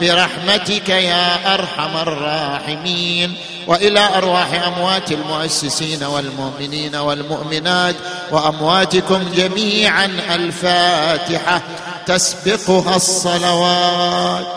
برحمتك 0.01 0.89
يا 0.89 1.53
أرحم 1.53 1.97
الراحمين. 1.97 3.37
وإلى 3.67 4.17
أرواح 4.17 4.63
أموات 4.67 5.11
المؤسسين 5.11 6.03
والمؤمنين 6.03 6.95
والمؤمنات 6.95 7.95
وأمواتكم 8.31 9.23
جميعا 9.35 10.05
الفاتحة 10.05 11.61
تسبقها 12.05 12.95
الصلوات. 12.95 14.47